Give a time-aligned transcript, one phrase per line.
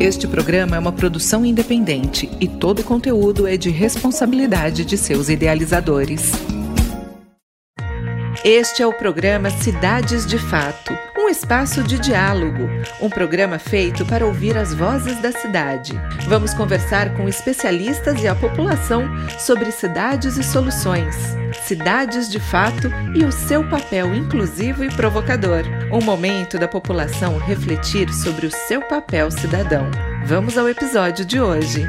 [0.00, 5.28] Este programa é uma produção independente e todo o conteúdo é de responsabilidade de seus
[5.28, 6.32] idealizadores.
[8.44, 10.92] Este é o programa Cidades de Fato,
[11.24, 12.68] um espaço de diálogo,
[13.00, 15.98] um programa feito para ouvir as vozes da cidade.
[16.28, 19.04] Vamos conversar com especialistas e a população
[19.38, 21.16] sobre cidades e soluções,
[21.62, 25.62] cidades de fato e o seu papel inclusivo e provocador.
[25.90, 29.90] Um momento da população refletir sobre o seu papel cidadão.
[30.26, 31.86] Vamos ao episódio de hoje.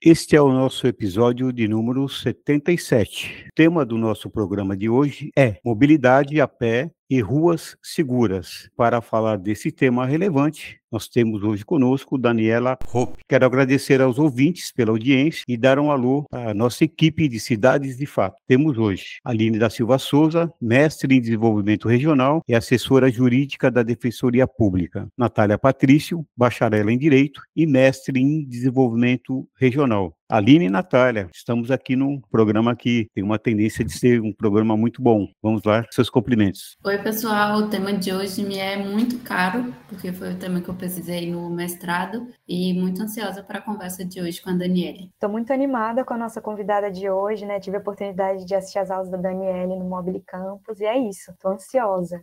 [0.00, 3.46] Este é o nosso episódio de número 77.
[3.48, 8.68] O tema do nosso programa de hoje é Mobilidade a pé e ruas seguras.
[8.76, 13.22] Para falar desse tema relevante, nós temos hoje conosco Daniela Hope.
[13.28, 17.96] Quero agradecer aos ouvintes pela audiência e dar um alô à nossa equipe de Cidades
[17.96, 18.36] de Fato.
[18.46, 24.46] Temos hoje Aline da Silva Souza, mestre em desenvolvimento regional e assessora jurídica da Defensoria
[24.46, 25.08] Pública.
[25.16, 30.17] Natália Patrício, bacharela em Direito e mestre em desenvolvimento regional.
[30.30, 34.76] Aline e Natália, estamos aqui num programa que tem uma tendência de ser um programa
[34.76, 35.26] muito bom.
[35.42, 36.76] Vamos lá, seus cumprimentos.
[36.84, 37.60] Oi, pessoal.
[37.60, 41.30] O tema de hoje me é muito caro, porque foi o tema que eu pesquisei
[41.32, 45.08] no mestrado, e muito ansiosa para a conversa de hoje com a Daniele.
[45.14, 47.58] Estou muito animada com a nossa convidada de hoje, né?
[47.58, 51.30] Tive a oportunidade de assistir as aulas da Daniele no Mobile Campus, e é isso,
[51.30, 52.22] estou ansiosa.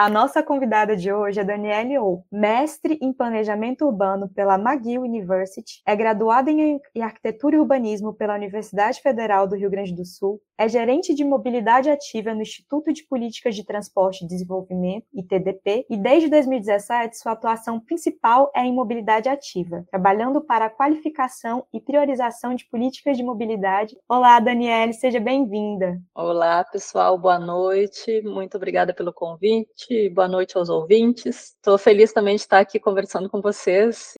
[0.00, 5.82] A nossa convidada de hoje é Daniele Ou, mestre em planejamento urbano pela McGill University,
[5.84, 10.68] é graduada em arquitetura e urbanismo pela Universidade Federal do Rio Grande do Sul, é
[10.68, 16.28] gerente de mobilidade ativa no Instituto de Políticas de Transporte e Desenvolvimento, ITDP, e desde
[16.28, 22.64] 2017 sua atuação principal é em mobilidade ativa, trabalhando para a qualificação e priorização de
[22.66, 23.96] políticas de mobilidade.
[24.08, 26.00] Olá, Daniele, seja bem-vinda.
[26.14, 28.20] Olá, pessoal, boa noite.
[28.22, 31.54] Muito obrigada pelo convite boa noite aos ouvintes.
[31.54, 34.14] Estou feliz também de estar aqui conversando com vocês.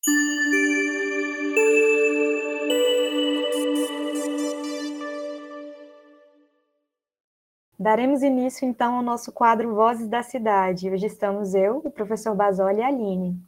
[7.81, 10.91] Daremos início então ao nosso quadro Vozes da Cidade.
[10.91, 13.41] Hoje estamos eu, o professor Basoli e a Aline.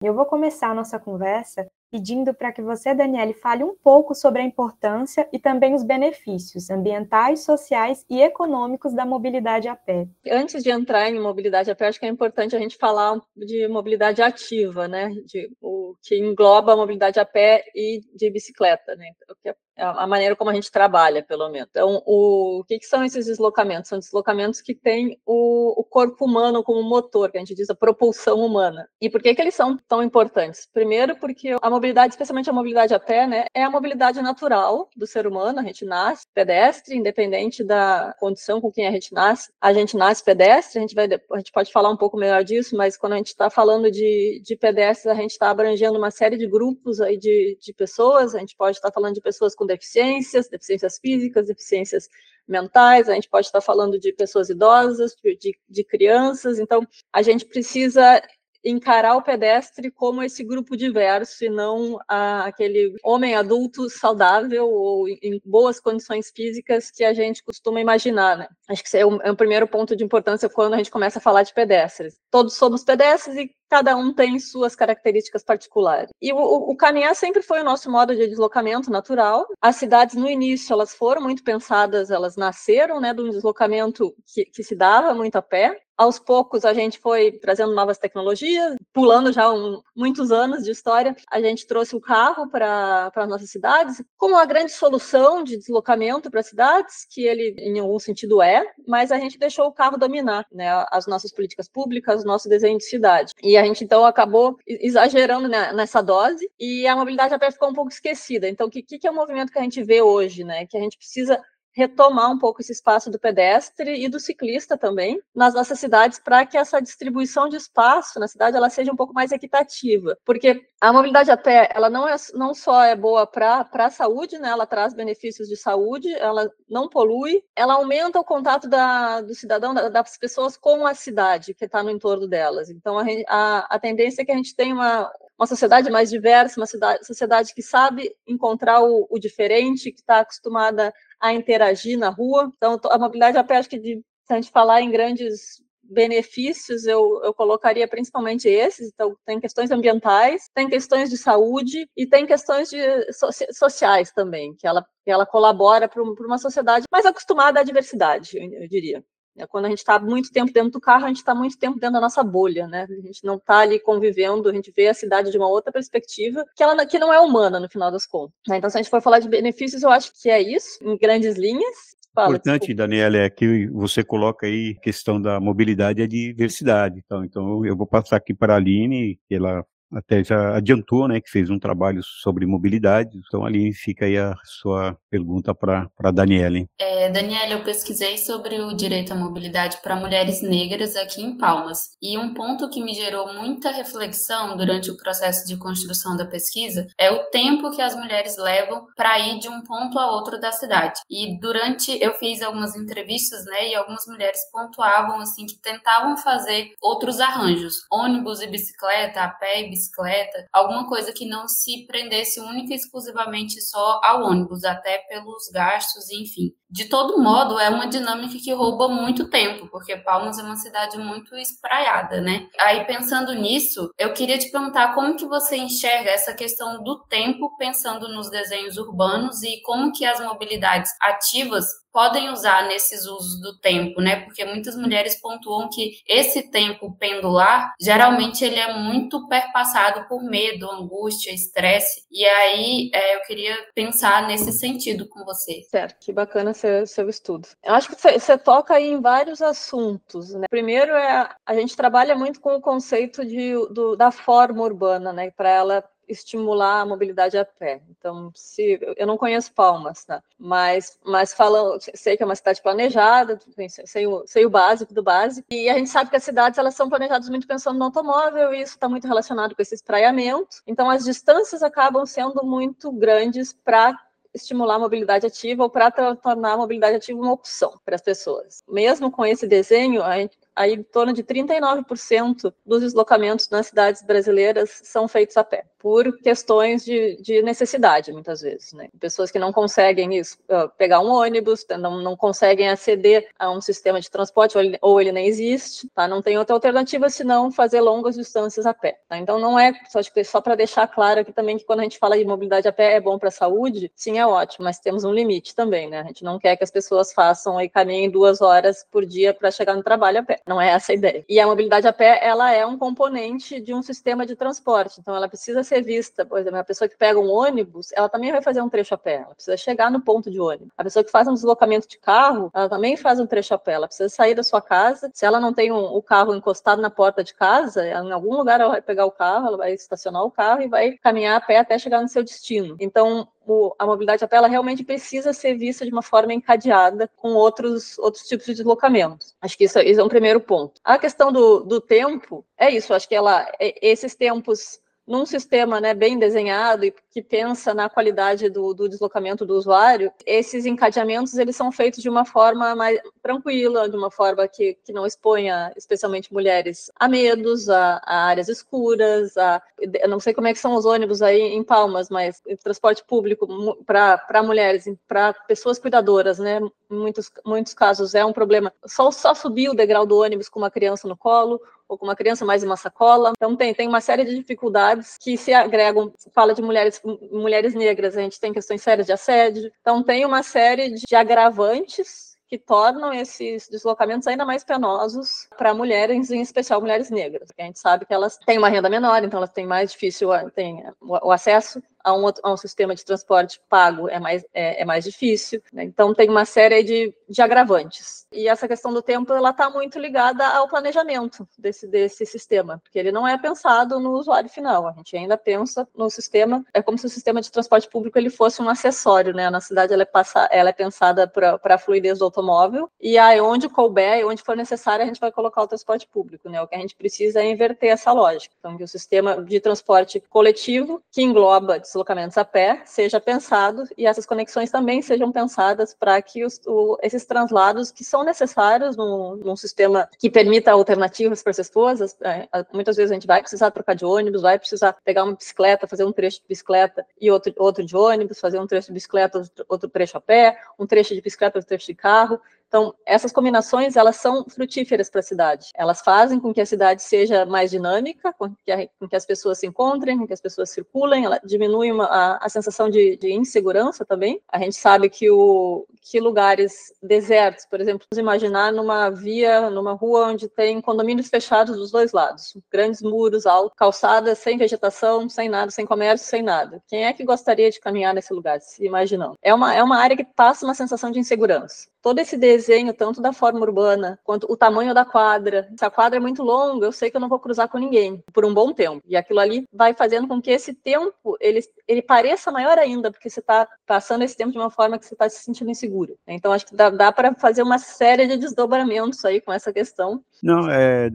[0.00, 4.40] Eu vou começar a nossa conversa pedindo para que você, Daniele, fale um pouco sobre
[4.40, 10.08] a importância e também os benefícios ambientais, sociais e econômicos da mobilidade a pé.
[10.30, 13.68] Antes de entrar em mobilidade a pé, acho que é importante a gente falar de
[13.68, 15.10] mobilidade ativa, né?
[15.26, 19.10] De, o que engloba a mobilidade a pé e de bicicleta, né?
[19.44, 19.54] É
[19.84, 21.68] a maneira como a gente trabalha, pelo menos.
[21.70, 23.88] Então, o, o que, que, são esses deslocamentos?
[23.88, 27.74] São deslocamentos que têm o, o, corpo humano como motor, que a gente diz a
[27.74, 28.86] propulsão humana.
[29.00, 30.68] E por que, que eles são tão importantes?
[30.72, 35.06] Primeiro, porque a mobilidade, especialmente a mobilidade a pé, né, é a mobilidade natural do
[35.06, 35.60] ser humano.
[35.60, 39.50] A gente nasce pedestre, independente da condição com quem a gente nasce.
[39.60, 42.76] A gente nasce pedestre, a gente, vai, a gente pode falar um pouco melhor disso,
[42.76, 46.36] mas quando a gente está falando de, de pedestres, a gente está abrangendo uma série
[46.36, 48.34] de grupos aí de, de pessoas.
[48.34, 52.08] A gente pode estar tá falando de pessoas com deficiências, deficiências físicas, deficiências
[52.46, 57.44] mentais, a gente pode estar falando de pessoas idosas, de, de crianças, então a gente
[57.46, 58.20] precisa
[58.64, 65.08] encarar o pedestre como esse grupo diverso e não a, aquele homem adulto saudável ou
[65.08, 68.48] em boas condições físicas que a gente costuma imaginar, né?
[68.68, 71.18] Acho que esse é o, é o primeiro ponto de importância quando a gente começa
[71.18, 72.16] a falar de pedestres.
[72.30, 76.10] Todos somos pedestres e cada um tem suas características particulares.
[76.20, 79.46] E o, o, caminhar sempre foi o nosso modo de deslocamento natural.
[79.62, 84.44] As cidades, no início, elas foram muito pensadas, elas nasceram né, de um deslocamento que,
[84.44, 85.80] que se dava muito a pé.
[85.96, 91.14] Aos poucos, a gente foi trazendo novas tecnologias, pulando já um, muitos anos de história,
[91.30, 96.30] a gente trouxe o carro para as nossas cidades como uma grande solução de deslocamento
[96.30, 99.96] para as cidades, que ele, em algum sentido, é, mas a gente deixou o carro
[99.96, 103.32] dominar né, as nossas políticas públicas, o nosso desenho de cidade.
[103.42, 107.68] E a gente então acabou exagerando né, nessa dose e a mobilidade a pé ficou
[107.68, 108.48] um pouco esquecida.
[108.48, 110.66] Então, o que, que é o movimento que a gente vê hoje, né?
[110.66, 111.40] Que a gente precisa
[111.72, 116.44] retomar um pouco esse espaço do pedestre e do ciclista também nas nossas cidades para
[116.44, 120.92] que essa distribuição de espaço na cidade ela seja um pouco mais equitativa, porque a
[120.92, 124.50] mobilidade a pé ela não é não só é boa para a saúde, né?
[124.50, 129.72] Ela traz benefícios de saúde, ela não polui, ela aumenta o contato da, do cidadão
[129.72, 132.68] da, das pessoas com a cidade que está no entorno delas.
[132.68, 135.10] Então a, a, a tendência é que a gente tenha uma
[135.42, 140.20] uma sociedade mais diversa, uma cidade, sociedade que sabe encontrar o, o diferente, que está
[140.20, 142.52] acostumada a interagir na rua.
[142.56, 146.86] Então, a mobilidade a pé, acho que de, se a gente falar em grandes benefícios
[146.86, 148.90] eu, eu colocaria principalmente esses.
[148.92, 152.78] Então, tem questões ambientais, tem questões de saúde e tem questões de,
[153.12, 158.36] so, sociais também, que ela, que ela colabora para uma sociedade mais acostumada à diversidade,
[158.36, 159.04] eu, eu diria.
[159.36, 161.78] É, quando a gente está muito tempo dentro do carro, a gente está muito tempo
[161.78, 162.86] dentro da nossa bolha, né?
[162.88, 166.44] A gente não está ali convivendo, a gente vê a cidade de uma outra perspectiva,
[166.54, 168.34] que ela que não é humana, no final das contas.
[168.46, 168.58] Né?
[168.58, 171.36] Então, se a gente for falar de benefícios, eu acho que é isso, em grandes
[171.36, 171.96] linhas.
[172.14, 177.02] Fala, importante, Daniela, é que você coloca aí questão da mobilidade e a diversidade.
[177.02, 181.20] Então, então eu vou passar aqui para a Aline, que ela até já adiantou, né,
[181.20, 183.18] que fez um trabalho sobre mobilidade.
[183.26, 186.42] Então, ali fica aí a sua pergunta para a Daniela.
[186.78, 191.90] É, Daniela, eu pesquisei sobre o direito à mobilidade para mulheres negras aqui em Palmas.
[192.00, 196.86] E um ponto que me gerou muita reflexão durante o processo de construção da pesquisa
[196.98, 200.52] é o tempo que as mulheres levam para ir de um ponto a outro da
[200.52, 201.00] cidade.
[201.08, 206.72] E durante, eu fiz algumas entrevistas, né, e algumas mulheres pontuavam, assim, que tentavam fazer
[206.80, 211.86] outros arranjos, ônibus e bicicleta, a pé e bicicleta, bicicleta, alguma coisa que não se
[211.86, 216.52] prendesse única e exclusivamente só ao ônibus, até pelos gastos, enfim.
[216.72, 220.96] De todo modo, é uma dinâmica que rouba muito tempo, porque Palmas é uma cidade
[220.96, 222.48] muito espraiada, né?
[222.58, 227.54] Aí pensando nisso, eu queria te perguntar como que você enxerga essa questão do tempo
[227.58, 233.58] pensando nos desenhos urbanos e como que as mobilidades ativas podem usar nesses usos do
[233.58, 234.24] tempo, né?
[234.24, 240.70] Porque muitas mulheres pontuam que esse tempo pendular, geralmente ele é muito perpassado por medo,
[240.70, 242.02] angústia, estresse.
[242.10, 245.62] E aí é, eu queria pensar nesse sentido com você.
[245.70, 247.48] Certo, que bacana seu, seu estudo.
[247.62, 250.46] Eu acho que você toca aí em vários assuntos, né?
[250.48, 255.30] Primeiro é a gente trabalha muito com o conceito de, do, da forma urbana, né?
[255.30, 257.80] Para ela estimular a mobilidade a pé.
[257.88, 260.22] Então, se eu não conheço Palmas, tá?
[260.38, 263.38] Mas, mas falando, sei que é uma cidade planejada,
[263.86, 265.46] sei o, sei o básico do básico.
[265.50, 268.60] E a gente sabe que as cidades elas são planejadas muito pensando no automóvel e
[268.60, 270.62] isso está muito relacionado com esse espraiamento.
[270.66, 273.98] Então, as distâncias acabam sendo muito grandes para
[274.34, 278.62] estimular a mobilidade ativa ou para tornar a mobilidade ativa uma opção para as pessoas.
[278.68, 284.02] Mesmo com esse desenho, a gente aí em torno de 39% dos deslocamentos nas cidades
[284.02, 288.72] brasileiras são feitos a pé, por questões de, de necessidade, muitas vezes.
[288.72, 288.88] Né?
[289.00, 293.60] Pessoas que não conseguem isso, uh, pegar um ônibus, não, não conseguem aceder a um
[293.60, 296.06] sistema de transporte, ou ele, ou ele nem existe, tá?
[296.06, 298.98] não tem outra alternativa senão fazer longas distâncias a pé.
[299.08, 299.18] Tá?
[299.18, 302.18] Então, não é, só, só para deixar claro aqui também que quando a gente fala
[302.18, 305.12] de mobilidade a pé é bom para a saúde, sim, é ótimo, mas temos um
[305.12, 305.88] limite também.
[305.88, 306.00] Né?
[306.00, 309.50] A gente não quer que as pessoas façam e caminhem duas horas por dia para
[309.50, 310.41] chegar no trabalho a pé.
[310.46, 311.24] Não é essa a ideia.
[311.28, 315.14] E a mobilidade a pé, ela é um componente de um sistema de transporte, então
[315.14, 318.42] ela precisa ser vista, por exemplo, a pessoa que pega um ônibus, ela também vai
[318.42, 320.68] fazer um trecho a pé, ela precisa chegar no ponto de ônibus.
[320.76, 323.72] A pessoa que faz um deslocamento de carro, ela também faz um trecho a pé,
[323.72, 326.90] ela precisa sair da sua casa, se ela não tem um, o carro encostado na
[326.90, 330.30] porta de casa, em algum lugar ela vai pegar o carro, ela vai estacionar o
[330.30, 332.76] carro e vai caminhar a pé até chegar no seu destino.
[332.80, 337.10] Então, o, a mobilidade a pé ela realmente precisa ser vista de uma forma encadeada
[337.16, 339.34] com outros, outros tipos de deslocamentos.
[339.40, 340.80] Acho que isso, isso é um primeiro ponto.
[340.84, 345.80] A questão do, do tempo, é isso, acho que ela, é, esses tempos num sistema
[345.80, 351.34] né, bem desenhado e que pensa na qualidade do, do, deslocamento do usuário, esses encadeamentos
[351.34, 355.72] eles são feitos de uma forma mais tranquila, de uma forma que, que não exponha
[355.76, 360.58] especialmente mulheres a medos, a, a áreas escuras, a, eu não sei como é que
[360.58, 363.46] são os ônibus aí em Palmas, mas transporte público
[363.84, 366.60] para mulheres, para pessoas cuidadoras, né?
[366.90, 368.72] Em muitos, muitos casos é um problema.
[368.86, 371.60] Só, só subir o degrau do ônibus com uma criança no colo,
[371.92, 373.32] ou com uma criança mais uma sacola.
[373.36, 376.12] Então tem, tem uma série de dificuldades que se agregam.
[376.32, 379.70] Fala de mulheres, mulheres negras, a gente tem questões sérias de assédio.
[379.82, 386.30] Então tem uma série de agravantes que tornam esses deslocamentos ainda mais penosos para mulheres,
[386.30, 387.48] em especial mulheres negras.
[387.58, 390.84] A gente sabe que elas têm uma renda menor, então elas têm mais difícil tem
[391.00, 395.04] o acesso a um, a um sistema de transporte pago é mais, é, é mais
[395.04, 395.62] difícil.
[395.72, 395.84] Né?
[395.84, 398.26] Então, tem uma série de, de agravantes.
[398.30, 402.98] E essa questão do tempo ela está muito ligada ao planejamento desse, desse sistema, porque
[402.98, 404.86] ele não é pensado no usuário final.
[404.86, 408.28] A gente ainda pensa no sistema, é como se o sistema de transporte público ele
[408.28, 409.32] fosse um acessório.
[409.32, 409.48] Né?
[409.48, 413.40] Na cidade, ela é, passa, ela é pensada para a fluidez do automóvel, e aí,
[413.40, 416.50] onde couber, onde for necessário, a gente vai colocar o transporte público.
[416.50, 416.60] Né?
[416.60, 418.54] O que a gente precisa é inverter essa lógica.
[418.58, 424.06] Então, que o sistema de transporte coletivo, que engloba deslocamentos a pé seja pensado e
[424.06, 429.36] essas conexões também sejam pensadas para que os, o, esses translados que são necessários num,
[429.36, 433.70] num, sistema que permita alternativas para as pessoas, é, muitas vezes a gente vai precisar
[433.70, 437.52] trocar de ônibus, vai precisar pegar uma bicicleta, fazer um trecho de bicicleta e outro,
[437.56, 441.20] outro de ônibus, fazer um trecho de bicicleta, outro trecho a pé, um trecho de
[441.20, 442.40] bicicleta, outro trecho de carro.
[442.72, 445.68] Então, essas combinações, elas são frutíferas para a cidade.
[445.74, 449.26] Elas fazem com que a cidade seja mais dinâmica, com que, a, com que as
[449.26, 453.18] pessoas se encontrem, com que as pessoas circulem, ela diminui uma, a, a, sensação de,
[453.18, 454.40] de, insegurança também.
[454.50, 459.92] A gente sabe que, o, que lugares desertos, por exemplo, vamos imaginar numa via, numa
[459.92, 465.46] rua onde tem condomínios fechados dos dois lados, grandes muros altos, calçadas sem vegetação, sem
[465.46, 466.82] nada, sem comércio, sem nada.
[466.88, 469.36] Quem é que gostaria de caminhar nesse lugar, se imaginando?
[469.42, 473.20] É uma, é uma área que passa uma sensação de insegurança todo esse desenho, tanto
[473.20, 475.68] da forma urbana quanto o tamanho da quadra.
[475.76, 478.22] Se a quadra é muito longa, eu sei que eu não vou cruzar com ninguém
[478.32, 479.02] por um bom tempo.
[479.04, 483.28] E aquilo ali vai fazendo com que esse tempo ele, ele pareça maior ainda, porque
[483.28, 486.16] você está passando esse tempo de uma forma que você está se sentindo inseguro.
[486.26, 490.22] Então, acho que dá, dá para fazer uma série de desdobramentos aí com essa questão.
[490.42, 491.10] Não, é,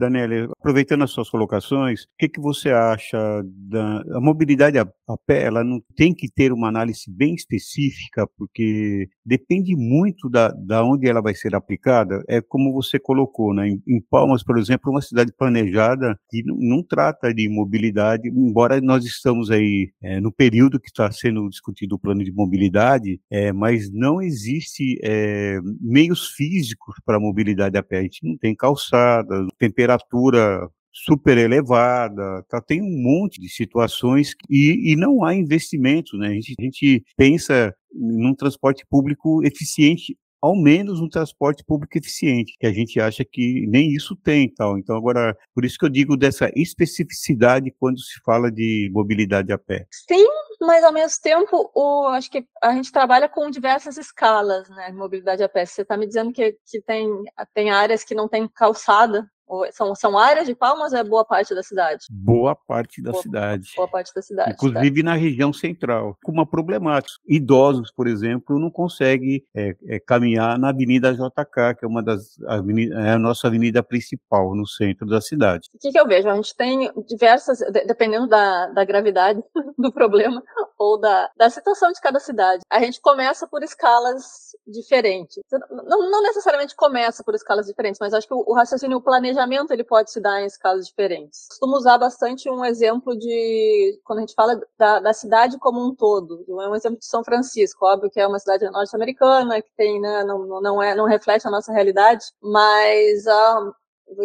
[0.58, 5.44] aproveitando as suas colocações, o que, que você acha da a mobilidade a, a pé?
[5.44, 11.06] Ela não tem que ter uma análise bem específica, porque depende muito da, da onde
[11.06, 13.68] ela vai ser aplicada, é como você colocou, né?
[13.68, 18.80] Em, em Palmas, por exemplo, uma cidade planejada que não, não trata de mobilidade, embora
[18.80, 23.52] nós estamos aí é, no período que está sendo discutido o plano de mobilidade, é,
[23.52, 27.98] mas não existe é, meios físicos para mobilidade a pé.
[27.98, 32.60] A gente não tem calçada, temperatura super elevada, tá?
[32.60, 36.28] tem um monte de situações e, e não há investimento, né?
[36.28, 42.56] A gente, a gente pensa num transporte público eficiente ao menos um transporte público eficiente,
[42.58, 44.78] que a gente acha que nem isso tem, tal.
[44.78, 49.58] Então agora, por isso que eu digo dessa especificidade quando se fala de mobilidade a
[49.58, 49.86] pé.
[49.90, 50.26] Sim,
[50.60, 55.42] mas ao mesmo tempo, o, acho que a gente trabalha com diversas escalas, né, mobilidade
[55.42, 55.66] a pé.
[55.66, 57.08] Você está me dizendo que, que tem,
[57.52, 59.28] tem áreas que não tem calçada,
[59.72, 62.06] são, são áreas de Palmas ou é boa parte da cidade?
[62.10, 63.72] Boa parte da boa, cidade.
[63.76, 64.52] Boa parte da cidade.
[64.52, 65.10] Inclusive tá.
[65.10, 66.16] na região central.
[66.22, 67.20] Com uma problemática.
[67.26, 72.40] Idosos, por exemplo, não conseguem é, é, caminhar na Avenida JK, que é uma das
[72.46, 75.68] avenida, é a nossa avenida principal no centro da cidade.
[75.74, 76.28] O que, que eu vejo?
[76.28, 79.42] A gente tem diversas, dependendo da, da gravidade
[79.78, 80.42] do problema
[80.78, 85.38] ou da, da situação de cada cidade, a gente começa por escalas diferentes.
[85.70, 89.37] Não, não necessariamente começa por escalas diferentes, mas acho que o, o raciocínio, o planejamento
[89.38, 91.46] planejamento ele pode se dar em escalas diferentes.
[91.48, 95.94] Costumo usar bastante um exemplo de quando a gente fala da, da cidade como um
[95.94, 96.44] todo.
[96.48, 100.24] É um exemplo de São Francisco, óbvio que é uma cidade norte-americana que tem, né,
[100.24, 103.72] não, não é, não reflete a nossa realidade, mas uh,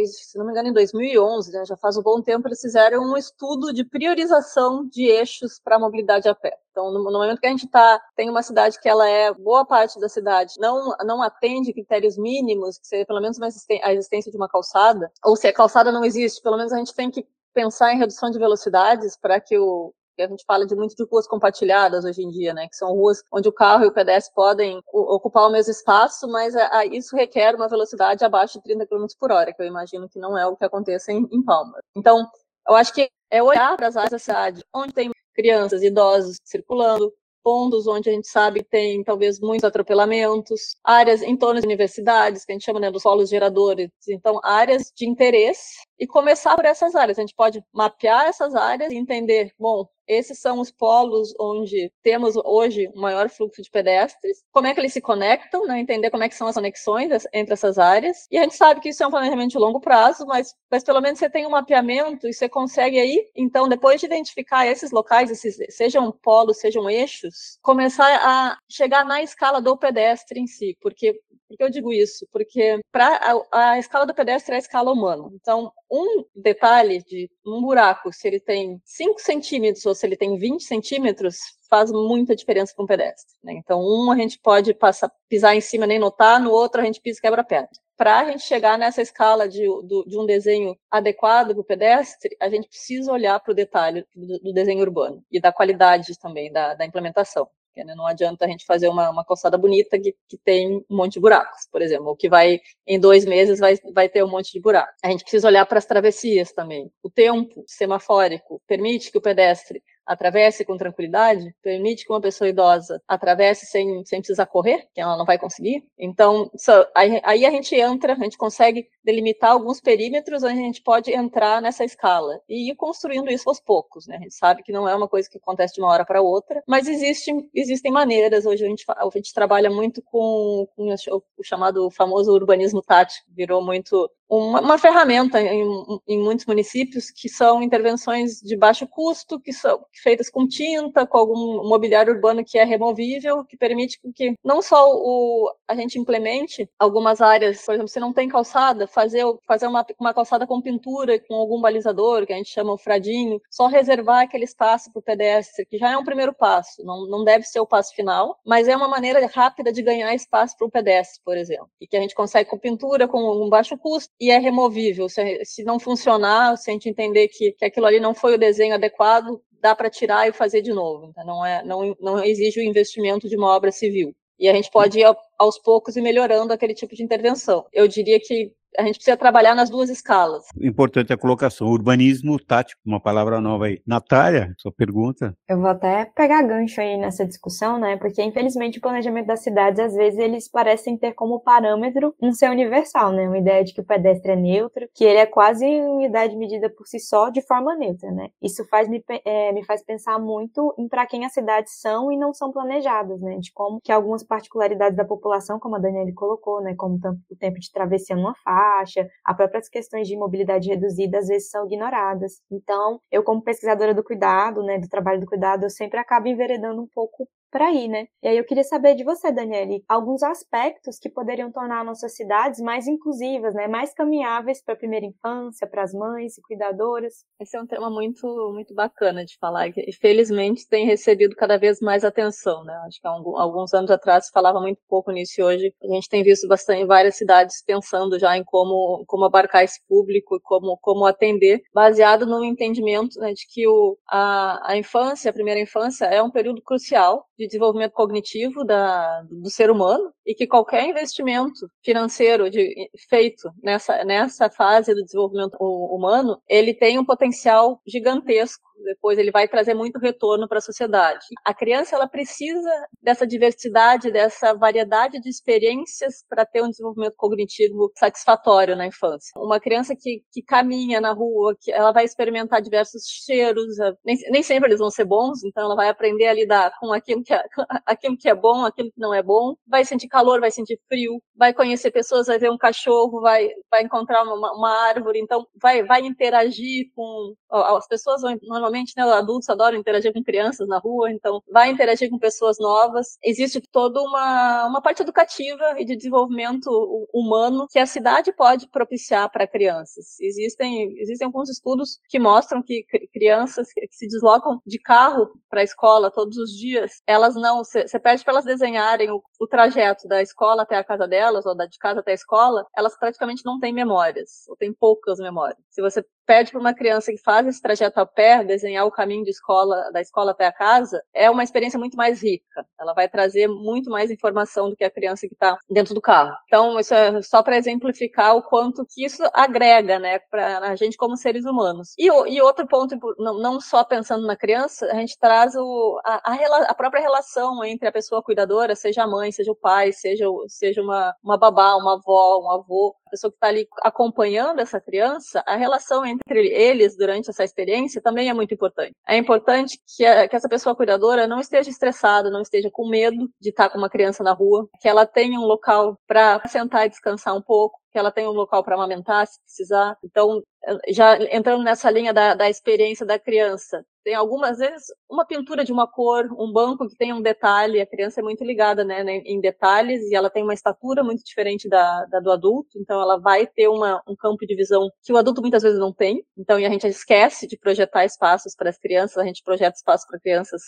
[0.06, 3.18] se não me engano, em 2011, né, já faz um bom tempo, eles fizeram um
[3.18, 6.58] estudo de priorização de eixos para mobilidade a pé.
[6.72, 9.66] Então, no, no, momento que a gente tá, tem uma cidade que ela é, boa
[9.66, 14.38] parte da cidade não, não atende critérios mínimos, que seria pelo menos a existência de
[14.38, 17.94] uma calçada, ou se a calçada não existe, pelo menos a gente tem que pensar
[17.94, 22.05] em redução de velocidades para que o, a gente fala de muito de ruas compartilhadas
[22.05, 22.67] hoje em dia, né?
[22.67, 26.55] Que são ruas onde o carro e o pedestre podem ocupar o mesmo espaço, mas
[26.55, 30.08] a, a, isso requer uma velocidade abaixo de 30 km por hora, que eu imagino
[30.10, 31.79] que não é o que acontece em, em Palma.
[31.96, 32.27] Então,
[32.67, 37.12] eu acho que é olhar para as áreas da cidade onde tem crianças, idosos circulando,
[37.43, 42.46] pontos onde a gente sabe que tem talvez muitos atropelamentos, áreas em torno das universidades,
[42.46, 46.65] que a gente chama né, dos solos geradores, então áreas de interesse e começar por
[46.65, 47.17] essas áreas.
[47.17, 52.35] A gente pode mapear essas áreas e entender, bom, esses são os polos onde temos
[52.43, 54.43] hoje o maior fluxo de pedestres.
[54.51, 55.79] Como é que eles se conectam, né?
[55.79, 58.27] entender como é que são as conexões entre essas áreas.
[58.29, 61.01] E a gente sabe que isso é um planejamento de longo prazo, mas, mas pelo
[61.01, 65.31] menos você tem um mapeamento e você consegue aí, então, depois de identificar esses locais,
[65.31, 70.77] esses, sejam polos, sejam eixos, começar a chegar na escala do pedestre em si.
[70.81, 71.19] Porque,
[71.53, 72.27] por que eu digo isso?
[72.31, 75.29] Porque para a, a escala do pedestre é a escala humana.
[75.33, 80.38] Então, um detalhe de um buraco, se ele tem 5 centímetros ou se ele tem
[80.38, 81.38] 20 centímetros,
[81.69, 83.36] faz muita diferença para um pedestre.
[83.43, 83.53] Né?
[83.53, 87.00] Então, um a gente pode passar, pisar em cima nem notar, no outro a gente
[87.00, 87.69] pisa e quebra a perna.
[87.95, 92.50] Para a gente chegar nessa escala de, de um desenho adequado para o pedestre, a
[92.50, 96.74] gente precisa olhar para o detalhe do, do, desenho urbano e da qualidade também da,
[96.74, 97.48] da implementação.
[97.74, 100.96] Porque, né, não adianta a gente fazer uma, uma calçada bonita que, que tem um
[100.96, 104.30] monte de buracos, por exemplo, ou que vai, em dois meses, vai, vai ter um
[104.30, 104.94] monte de buracos.
[105.03, 106.92] A gente precisa olhar para as travessias também.
[107.01, 113.01] O tempo semafórico permite que o pedestre atravesse com tranquilidade, permite que uma pessoa idosa
[113.07, 115.83] atravesse sem, sem precisar correr, que ela não vai conseguir.
[115.98, 116.50] Então,
[116.95, 121.12] aí, aí, a gente entra, a gente consegue delimitar alguns perímetros onde a gente pode
[121.12, 124.07] entrar nessa escala e ir construindo isso aos poucos.
[124.07, 124.17] Né?
[124.17, 126.63] A gente sabe que não é uma coisa que acontece de uma hora para outra,
[126.67, 128.45] mas existem, existem maneiras.
[128.45, 130.93] Hoje a gente, a gente trabalha muito com, com
[131.38, 135.63] o chamado famoso urbanismo tático, virou muito uma, uma ferramenta em,
[136.08, 141.18] em, muitos municípios que são intervenções de baixo custo, que são feitas com tinta, com
[141.18, 146.68] algum mobiliário urbano que é removível, que permite que não só o, a gente implemente
[146.80, 151.20] algumas áreas, por exemplo, se não tem calçada, fazer, fazer uma, uma calçada com pintura,
[151.20, 155.04] com algum balizador, que a gente chama o fradinho, só reservar aquele espaço para o
[155.04, 158.68] pedestre, que já é um primeiro passo, não, não deve ser o passo final, mas
[158.68, 162.02] é uma maneira rápida de ganhar espaço para o pedestre, por exemplo, e que a
[162.02, 165.10] gente consegue com pintura, com um baixo custo, e é removível.
[165.10, 168.38] Se, se não funcionar, se a gente entender que, que aquilo ali não foi o
[168.38, 171.08] desenho adequado, dá para tirar e fazer de novo.
[171.08, 174.15] Então, não, é, não, não exige o investimento de uma obra civil.
[174.39, 177.65] E a gente pode ir aos poucos e melhorando aquele tipo de intervenção.
[177.74, 180.46] Eu diria que a gente precisa trabalhar nas duas escalas.
[180.60, 181.68] Importante a colocação.
[181.68, 183.82] Urbanismo tático, uma palavra nova aí.
[183.86, 185.36] Natália, sua pergunta?
[185.48, 187.98] Eu vou até pegar gancho aí nessa discussão, né?
[187.98, 192.50] Porque, infelizmente, o planejamento das cidades, às vezes, eles parecem ter como parâmetro um ser
[192.50, 193.27] universal, né?
[193.27, 196.88] Uma ideia de que o pedestre é neutro, que ele é quase unidade medida por
[196.88, 198.30] si só de forma neutra, né?
[198.42, 202.18] Isso faz me, é, me faz pensar muito em para quem as cidades são e
[202.18, 203.38] não são planejadas, né?
[203.38, 206.75] De como que algumas particularidades da população, como a Daniela colocou, né?
[206.75, 207.00] Como
[207.30, 211.50] o tempo de travessia numa fase, baixa, as próprias questões de mobilidade reduzida às vezes
[211.50, 212.41] são ignoradas.
[212.51, 216.82] Então, eu como pesquisadora do cuidado, né, do trabalho do cuidado, eu sempre acabo enveredando
[216.82, 218.07] um pouco para ir, né?
[218.24, 222.60] E aí eu queria saber de você, Daniele, alguns aspectos que poderiam tornar nossas cidades
[222.60, 223.67] mais inclusivas, né?
[223.67, 227.13] Mais caminháveis para a primeira infância, para as mães e cuidadoras.
[227.39, 231.79] Esse é um tema muito, muito bacana de falar, que felizmente tem recebido cada vez
[231.79, 232.74] mais atenção, né?
[232.88, 236.24] Acho que há alguns anos atrás falava muito pouco nisso e hoje a gente tem
[236.24, 241.05] visto bastante várias cidades pensando já em como, como abarcar esse público e como, como
[241.05, 246.24] atender, baseado no entendimento né, de que o, a, a infância, a primeira infância, é
[246.24, 252.50] um período crucial de desenvolvimento cognitivo da, do ser humano e que qualquer investimento financeiro
[252.50, 259.31] de, feito nessa, nessa fase do desenvolvimento humano, ele tem um potencial gigantesco depois ele
[259.31, 261.25] vai trazer muito retorno para a sociedade.
[261.43, 262.69] A criança ela precisa
[263.01, 269.31] dessa diversidade, dessa variedade de experiências para ter um desenvolvimento cognitivo satisfatório na infância.
[269.38, 273.75] Uma criança que, que caminha na rua, que ela vai experimentar diversos cheiros,
[274.06, 277.23] nem, nem sempre eles vão ser bons, então ela vai aprender a lidar com aquilo
[277.23, 277.43] que é,
[277.86, 281.22] aquilo que é bom, aquilo que não é bom, vai sentir calor, vai sentir frio,
[281.36, 285.84] vai conhecer pessoas, vai ver um cachorro, vai, vai encontrar uma, uma árvore, então vai,
[285.84, 291.41] vai interagir com as pessoas normalmente, né, adultos adoram interagir com crianças na rua, então
[291.52, 293.17] vai interagir com pessoas novas.
[293.24, 296.69] Existe toda uma, uma parte educativa e de desenvolvimento
[297.13, 300.19] humano que a cidade pode propiciar para crianças.
[300.19, 305.63] Existem, existem alguns estudos que mostram que crianças que se deslocam de carro para a
[305.63, 310.21] escola todos os dias, elas não, você pede para elas desenharem o, o trajeto da
[310.21, 313.59] escola até a casa delas, ou da de casa até a escola, elas praticamente não
[313.59, 315.57] têm memórias, ou têm poucas memórias.
[315.69, 319.23] Se você pede para uma criança que faz esse trajeto a pé, desenhar o caminho
[319.23, 322.65] de escola, da escola até a casa, é uma experiência muito mais rica.
[322.79, 326.36] Ela vai trazer muito mais informação do que a criança que está dentro do carro.
[326.47, 330.97] Então, isso é só para exemplificar o quanto que isso agrega, né, para a gente
[330.97, 331.93] como seres humanos.
[331.97, 336.63] E, e outro ponto, não, só pensando na criança, a gente traz o, a, a,
[336.69, 340.81] a, própria relação entre a pessoa cuidadora, seja a mãe, seja o pai, seja, seja
[340.81, 345.43] uma, uma babá, uma avó, um avô, a pessoa que está ali acompanhando essa criança,
[345.45, 348.93] a relação entre eles durante essa experiência também é muito importante.
[349.08, 353.30] É importante que, a, que essa pessoa cuidadora não esteja estressada, não esteja com medo
[353.39, 356.89] de estar com uma criança na rua, que ela tenha um local para sentar e
[356.89, 359.97] descansar um pouco, que ela tenha um local para amamentar, se precisar.
[360.04, 360.41] Então,
[360.89, 365.71] já entrando nessa linha da, da experiência da criança, tem algumas vezes uma pintura de
[365.71, 369.39] uma cor, um banco que tem um detalhe, a criança é muito ligada né, em
[369.39, 373.45] detalhes e ela tem uma estatura muito diferente da, da do adulto, então ela vai
[373.45, 376.65] ter uma, um campo de visão que o adulto muitas vezes não tem, então e
[376.65, 380.62] a gente esquece de projetar espaços para as crianças, a gente projeta espaços para crianças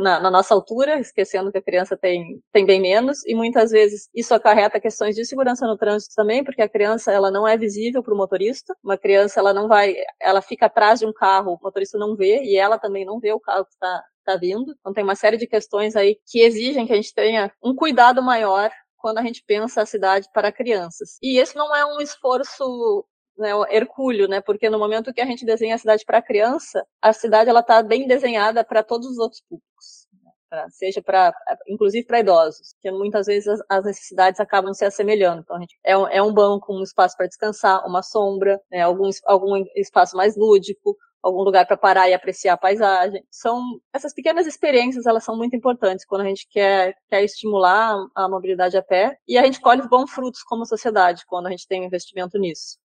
[0.00, 4.08] na, na, nossa altura, esquecendo que a criança tem, tem bem menos, e muitas vezes
[4.14, 8.02] isso acarreta questões de segurança no trânsito também, porque a criança ela não é visível
[8.02, 11.58] para o motorista, uma criança ela não vai, ela fica atrás de um carro, o
[11.62, 14.92] motorista não vê, e ela também não vê o carro que está tá vindo, então
[14.92, 18.70] tem uma série de questões aí que exigem que a gente tenha um cuidado maior
[18.98, 21.18] quando a gente pensa a cidade para crianças.
[21.22, 23.04] E esse não é um esforço
[23.36, 24.40] né, hercúleo, né?
[24.40, 27.82] Porque no momento que a gente desenha a cidade para criança, a cidade ela está
[27.82, 30.06] bem desenhada para todos os outros públicos.
[30.22, 30.30] Né?
[30.48, 31.32] Pra, seja para,
[31.66, 35.40] inclusive para idosos, que muitas vezes as, as, necessidades acabam se assemelhando.
[35.40, 38.82] Então, a gente, é, um, é um banco, um espaço para descansar, uma sombra, né,
[38.82, 43.22] algum, algum espaço mais lúdico, algum lugar para parar e apreciar a paisagem.
[43.30, 48.28] São essas pequenas experiências, elas são muito importantes quando a gente quer, quer estimular a
[48.28, 51.82] mobilidade a pé e a gente colhe bons frutos como sociedade quando a gente tem
[51.82, 52.78] um investimento nisso.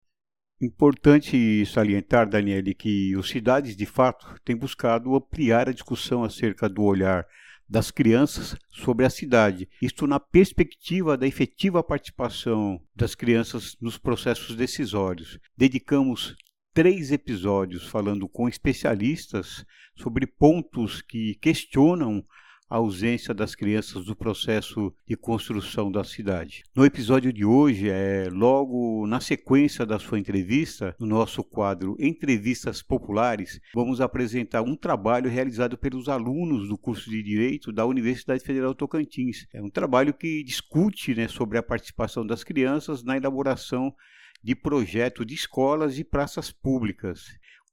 [0.62, 6.82] Importante salientar, Daniele, que os Cidades de Fato têm buscado ampliar a discussão acerca do
[6.84, 7.28] olhar
[7.67, 9.67] das crianças sobre a cidade.
[9.82, 15.39] Isto na perspectiva da efetiva participação das crianças nos processos decisórios.
[15.58, 16.36] Dedicamos
[16.75, 22.21] três episódios falando com especialistas sobre pontos que questionam
[22.69, 26.63] a ausência das crianças do processo de construção da cidade.
[26.75, 32.81] No episódio de hoje, é logo na sequência da sua entrevista, no nosso quadro Entrevistas
[32.81, 38.75] Populares, vamos apresentar um trabalho realizado pelos alunos do curso de Direito da Universidade Federal
[38.75, 39.47] Tocantins.
[39.53, 43.93] É um trabalho que discute né, sobre a participação das crianças na elaboração
[44.43, 47.26] de projeto de escolas e praças públicas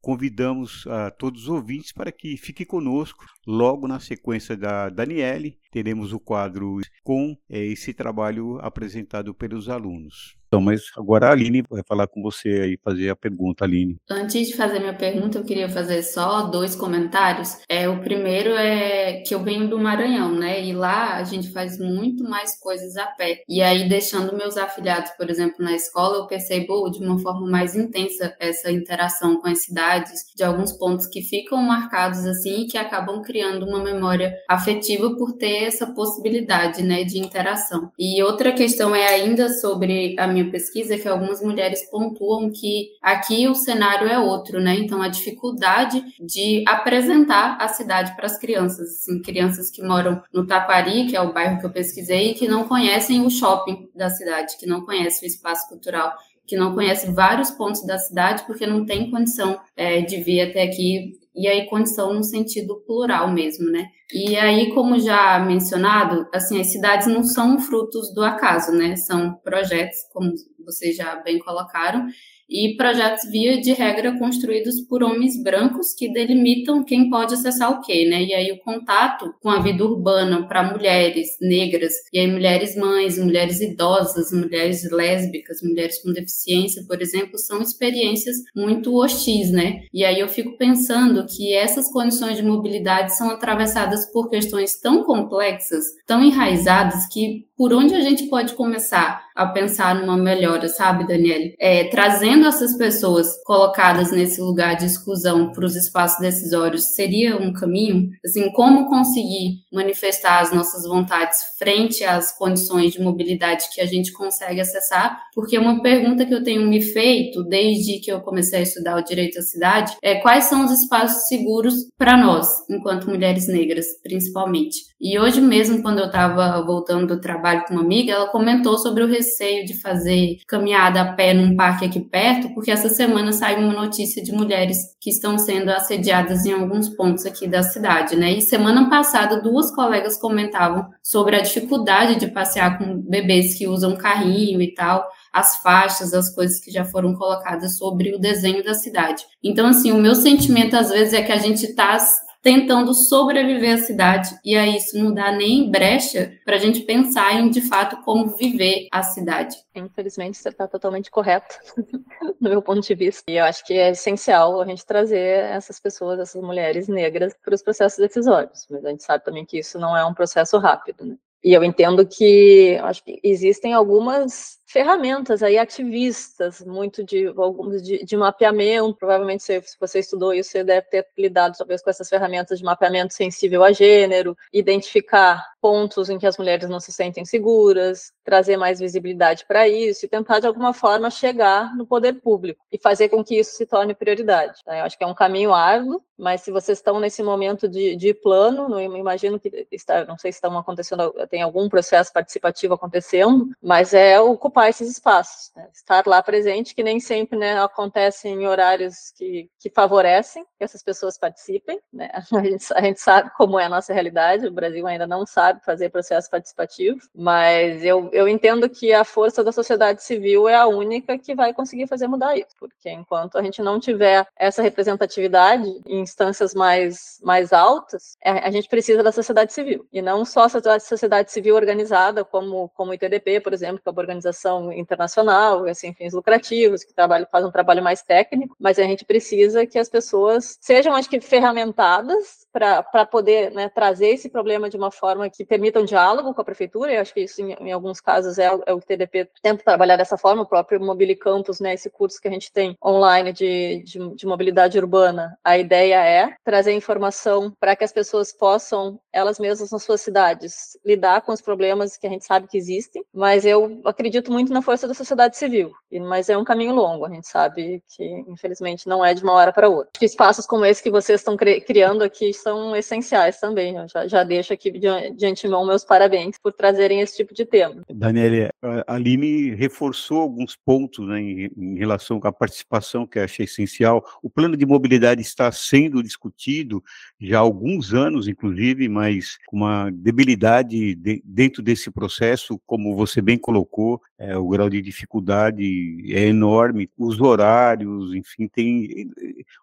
[0.02, 3.24] convidamos a todos os ouvintes para que fique conosco.
[3.46, 10.36] Logo na sequência da Daniele, teremos o quadro com é, esse trabalho apresentado pelos alunos.
[10.52, 13.96] Então, mas agora a Aline vai falar com você aí, fazer a pergunta, Aline.
[14.10, 17.56] Antes de fazer minha pergunta, eu queria fazer só dois comentários.
[17.66, 20.62] É, o primeiro é que eu venho do Maranhão, né?
[20.62, 23.42] E lá a gente faz muito mais coisas a pé.
[23.48, 27.74] E aí, deixando meus afiliados, por exemplo, na escola, eu percebo de uma forma mais
[27.74, 32.76] intensa essa interação com as cidades, de alguns pontos que ficam marcados assim e que
[32.76, 37.90] acabam criando uma memória afetiva por ter essa possibilidade, né, de interação.
[37.98, 42.90] E outra questão é ainda sobre a minha minha pesquisa que algumas mulheres pontuam que
[43.00, 44.74] aqui o cenário é outro, né?
[44.74, 50.46] Então a dificuldade de apresentar a cidade para as crianças, assim, crianças que moram no
[50.46, 54.10] Taquari, que é o bairro que eu pesquisei, e que não conhecem o shopping da
[54.10, 56.12] cidade, que não conhecem o espaço cultural
[56.46, 60.62] que não conhece vários pontos da cidade porque não tem condição é, de vir até
[60.62, 63.86] aqui e aí condição no sentido plural mesmo, né?
[64.12, 68.96] E aí, como já mencionado, assim, as cidades não são frutos do acaso, né?
[68.96, 70.30] São projetos, como
[70.64, 72.06] vocês já bem colocaram,
[72.48, 77.80] e projetos via de regra construídos por homens brancos que delimitam quem pode acessar o
[77.80, 78.22] quê, né?
[78.22, 83.18] E aí o contato com a vida urbana para mulheres negras, e aí mulheres mães,
[83.18, 89.82] mulheres idosas, mulheres lésbicas, mulheres com deficiência, por exemplo, são experiências muito hostis, né?
[89.92, 95.04] E aí eu fico pensando que essas condições de mobilidade são atravessadas por questões tão
[95.04, 101.06] complexas, tão enraizadas que por onde a gente pode começar a pensar numa melhora, sabe,
[101.06, 101.54] Daniele?
[101.58, 107.52] É, trazendo essas pessoas colocadas nesse lugar de exclusão para os espaços decisórios seria um
[107.52, 108.10] caminho?
[108.24, 114.12] Assim, como conseguir manifestar as nossas vontades frente às condições de mobilidade que a gente
[114.12, 115.20] consegue acessar?
[115.34, 119.04] Porque uma pergunta que eu tenho me feito desde que eu comecei a estudar o
[119.04, 124.92] direito à cidade é quais são os espaços seguros para nós, enquanto mulheres negras, principalmente.
[125.00, 129.02] E hoje mesmo, quando eu estava voltando do trabalho com uma amiga, ela comentou sobre
[129.02, 133.58] o receio de fazer caminhada a pé num parque aqui perto, porque essa semana saiu
[133.58, 138.32] uma notícia de mulheres que estão sendo assediadas em alguns pontos aqui da cidade, né?
[138.32, 143.96] E semana passada, duas colegas comentavam sobre a dificuldade de passear com bebês que usam
[143.96, 148.74] carrinho e tal, as faixas, as coisas que já foram colocadas sobre o desenho da
[148.74, 149.24] cidade.
[149.42, 151.98] Então, assim, o meu sentimento às vezes é que a gente está
[152.42, 154.36] tentando sobreviver à cidade.
[154.44, 158.36] E aí isso não dá nem brecha para a gente pensar em, de fato, como
[158.36, 159.56] viver a cidade.
[159.74, 161.54] Infelizmente, você está totalmente correto,
[162.40, 163.30] no meu ponto de vista.
[163.30, 167.54] E eu acho que é essencial a gente trazer essas pessoas, essas mulheres negras, para
[167.54, 168.66] os processos decisórios.
[168.68, 171.04] Mas a gente sabe também que isso não é um processo rápido.
[171.04, 171.16] Né?
[171.44, 178.02] E eu entendo que acho que existem algumas ferramentas aí ativistas, muito de alguns de,
[178.04, 178.96] de, mapeamento.
[178.96, 183.12] Provavelmente, se, você estudou isso, você deve ter lidado talvez com essas ferramentas de mapeamento
[183.12, 188.80] sensível a gênero, identificar pontos em que as mulheres não se sentem seguras, trazer mais
[188.80, 193.22] visibilidade para isso e tentar de alguma forma chegar no poder público e fazer com
[193.22, 194.60] que isso se torne prioridade.
[194.64, 194.78] Tá?
[194.78, 198.12] Eu acho que é um caminho árduo, mas se vocês estão nesse momento de, de
[198.12, 203.48] plano, não imagino que está, não sei se estão acontecendo, tem algum processo participativo acontecendo,
[203.62, 205.68] mas é ocupar ocupar esses espaços, né?
[205.74, 210.82] estar lá presente, que nem sempre né, acontece em horários que, que favorecem que essas
[210.82, 211.80] pessoas participem.
[211.92, 212.10] Né?
[212.32, 215.64] A, gente, a gente sabe como é a nossa realidade, o Brasil ainda não sabe
[215.64, 220.66] fazer processo participativo, mas eu, eu entendo que a força da sociedade civil é a
[220.66, 225.68] única que vai conseguir fazer mudar isso, porque enquanto a gente não tiver essa representatividade
[225.86, 230.24] em instâncias mais, mais altas, a, é, a gente precisa da sociedade civil, e não
[230.24, 234.51] só a sociedade civil organizada, como, como o ITDP, por exemplo, que é uma organização
[234.52, 239.04] cooperação internacional, assim, fins lucrativos, que trabalham, fazem um trabalho mais técnico, mas a gente
[239.04, 244.76] precisa que as pessoas sejam, acho que, ferramentadas para poder né, trazer esse problema de
[244.76, 247.72] uma forma que permita um diálogo com a prefeitura, eu acho que isso, em, em
[247.72, 251.72] alguns casos, é, é, o TDP tenta trabalhar dessa forma, o próprio Mobili Campus, né,
[251.72, 256.34] esse curso que a gente tem online de, de, de mobilidade urbana, a ideia é
[256.44, 261.40] trazer informação para que as pessoas possam, elas mesmas nas suas cidades, lidar com os
[261.40, 265.36] problemas que a gente sabe que existem, mas eu acredito muito na força da sociedade
[265.36, 265.72] civil,
[266.08, 269.52] mas é um caminho longo, a gente sabe que, infelizmente, não é de uma hora
[269.52, 269.90] para outra.
[270.00, 273.76] Espaços como esse que vocês estão criando aqui são essenciais também.
[273.76, 277.44] Eu já, já deixo aqui de, de antemão meus parabéns por trazerem esse tipo de
[277.44, 277.82] tema.
[277.90, 278.50] Daniela,
[278.86, 284.04] a Aline reforçou alguns pontos né, em, em, relação à participação que eu achei essencial.
[284.22, 286.82] O plano de mobilidade está sendo discutido
[287.20, 293.20] já há alguns anos, inclusive, mas com uma debilidade de, dentro desse processo, como você
[293.20, 299.10] bem colocou, é, o grau de dificuldade é enorme, os horários, enfim, tem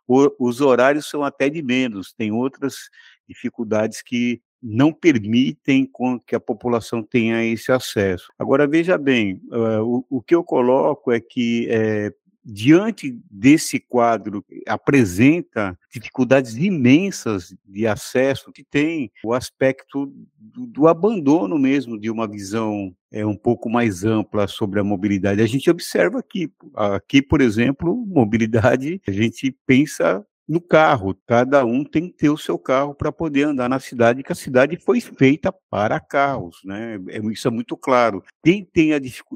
[0.07, 2.89] os horários são até de menos, tem outras
[3.27, 5.89] dificuldades que não permitem
[6.27, 8.31] que a população tenha esse acesso.
[8.37, 12.13] Agora, veja bem, o, o, que eu coloco é que, é,
[12.51, 21.59] diante desse quadro, apresenta dificuldades imensas de acesso, que tem o aspecto do, do abandono
[21.59, 25.41] mesmo de uma visão é, um pouco mais ampla sobre a mobilidade.
[25.41, 31.15] A gente observa aqui, aqui, por exemplo, mobilidade, a gente pensa no carro.
[31.27, 34.35] Cada um tem que ter o seu carro para poder andar na cidade, que a
[34.35, 36.99] cidade foi feita para carros, né?
[37.09, 38.23] É, isso é muito claro.
[38.43, 38.89] Quem tem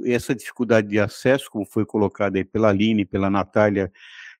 [0.06, 3.92] essa dificuldade de acesso, como foi colocado aí pela Aline, pela Natália,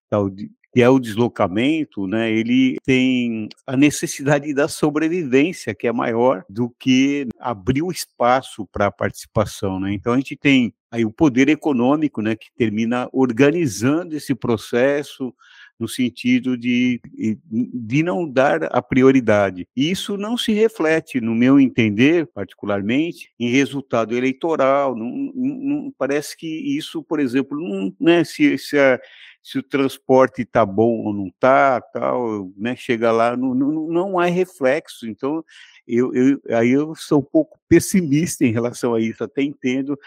[0.10, 0.32] tal,
[0.74, 6.72] que é o deslocamento, né, ele tem a necessidade da sobrevivência, que é maior do
[6.80, 9.80] que abrir o espaço para a participação.
[9.80, 9.94] Né?
[9.94, 15.32] Então, a gente tem aí o poder econômico, né, que termina organizando esse processo,
[15.80, 17.02] no sentido de,
[17.46, 19.68] de não dar a prioridade.
[19.76, 24.96] Isso não se reflete, no meu entender, particularmente, em resultado eleitoral.
[24.96, 29.00] Não, não parece que isso, por exemplo, não, né, se, se, a,
[29.42, 34.20] se o transporte está bom ou não está, tal, né, chega lá, não, não, não
[34.20, 35.08] há reflexo.
[35.08, 35.44] Então,
[35.88, 39.98] eu, eu, aí eu sou um pouco pessimista em relação a isso, até entendo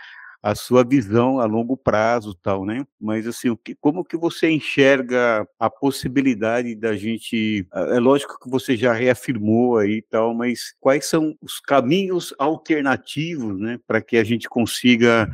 [0.43, 2.87] a sua visão a longo prazo tal, né?
[3.01, 7.67] Mas assim, o que, como que você enxerga a possibilidade da gente?
[7.73, 13.79] É lógico que você já reafirmou aí tal, mas quais são os caminhos alternativos, né,
[13.87, 15.29] para que a gente consiga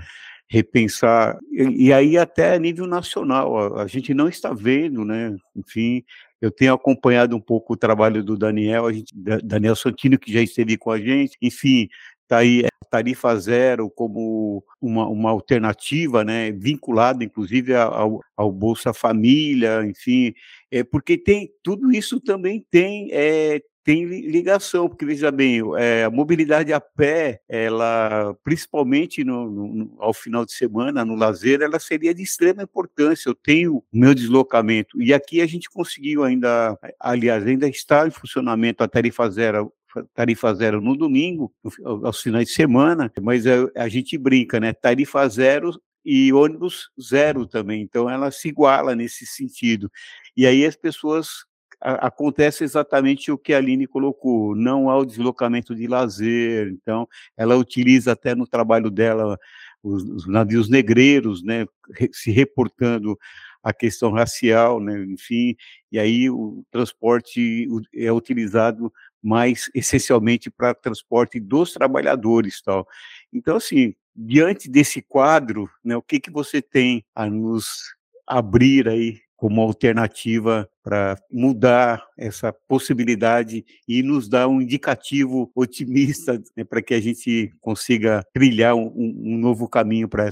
[0.48, 5.34] repensar e, e, aí até a nível nacional a, a gente não está vendo, né?
[5.56, 6.04] Enfim,
[6.42, 10.76] eu tenho acompanhado um pouco o trabalho do Daniel, gente, Daniel Santino, que já esteve
[10.76, 11.88] com a gente, enfim,
[12.32, 19.82] está aí tarifa zero como uma, uma alternativa, né, vinculada inclusive ao, ao Bolsa Família,
[19.82, 20.34] enfim,
[20.70, 26.10] é, porque tem tudo isso também tem é, tem ligação, porque veja bem, é, a
[26.10, 32.14] mobilidade a pé, ela, principalmente no, no, ao final de semana, no lazer, ela seria
[32.14, 33.28] de extrema importância.
[33.28, 38.12] Eu tenho o meu deslocamento, e aqui a gente conseguiu ainda, aliás, ainda está em
[38.12, 39.72] funcionamento a tarifa zero
[40.14, 41.52] tarifa zero no domingo,
[41.84, 44.72] aos finais de semana, mas a, a gente brinca, né?
[44.72, 45.72] Tarifa zero
[46.04, 49.90] e ônibus zero também, então ela se iguala nesse sentido.
[50.36, 51.44] E aí as pessoas
[51.82, 57.56] acontece exatamente o que a Aline colocou, não há o deslocamento de lazer, então ela
[57.56, 59.36] utiliza até no trabalho dela
[59.82, 61.66] os, os navios negreiros, né,
[62.12, 63.18] se reportando
[63.62, 65.56] a questão racial, né, enfim,
[65.90, 72.86] e aí o transporte é utilizado mas essencialmente para transporte dos trabalhadores, tal.
[73.32, 77.94] Então, assim, diante desse quadro, né, o que que você tem a nos
[78.26, 86.62] abrir aí como alternativa para mudar essa possibilidade e nos dar um indicativo otimista né,
[86.62, 90.28] para que a gente consiga trilhar um, um novo caminho para